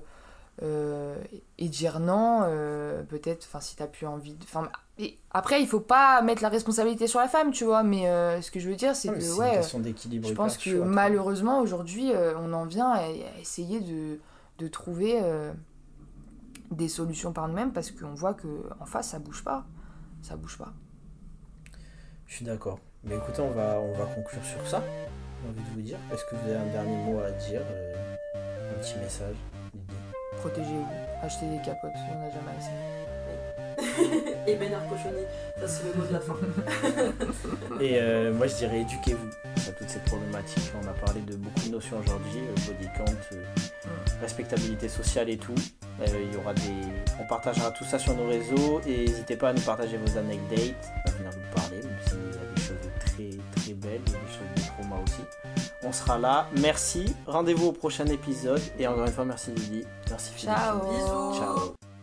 [0.61, 1.17] euh,
[1.57, 4.35] et dire non, euh, peut-être, enfin, si t'as plus envie...
[4.97, 8.03] Et après, il faut pas mettre la responsabilité sur la femme, tu vois, mais
[8.41, 9.61] ce que je veux dire, c'est que, ouais...
[9.61, 13.01] je pense que malheureusement, aujourd'hui, on en vient à,
[13.41, 14.19] essayer de,
[14.59, 15.21] de trouver
[16.71, 18.47] des solutions par nous-mêmes, parce qu'on voit que
[18.79, 19.65] en face, ça bouge pas.
[20.21, 20.73] Ça bouge pas.
[22.25, 22.79] Je suis d'accord.
[23.03, 24.81] Mais écoutez, on va, on va conclure sur ça.
[25.43, 25.99] J'ai envie de vous dire.
[26.11, 28.15] Est-ce que vous avez un dernier mot à dire euh,
[28.71, 29.35] Un petit message?
[30.45, 30.85] Protégez-vous.
[31.23, 32.69] Achetez des capotes, on n'a jamais assez.
[34.47, 35.25] et Bénard Cochonnet,
[35.59, 36.35] ça c'est le mot de la fin.
[37.81, 39.27] et euh, moi je dirais éduquez-vous
[39.67, 40.71] à toutes ces problématiques.
[40.79, 43.39] On a parlé de beaucoup de notions aujourd'hui, euh, body count,
[44.21, 45.55] respectabilité sociale et tout.
[46.05, 46.61] il y aura des...
[47.19, 50.75] On partagera tout ça sur nos réseaux et n'hésitez pas à nous partager vos anecdotes,
[51.05, 51.81] à venir nous parler,
[55.85, 56.47] on sera là.
[56.59, 57.15] Merci.
[57.27, 58.61] Rendez-vous au prochain épisode.
[58.79, 59.85] Et encore une fois, merci Lydie.
[60.09, 60.55] Merci Philippe.
[60.55, 60.79] Ciao.
[60.79, 61.39] Bisous.
[61.39, 61.94] Ciao.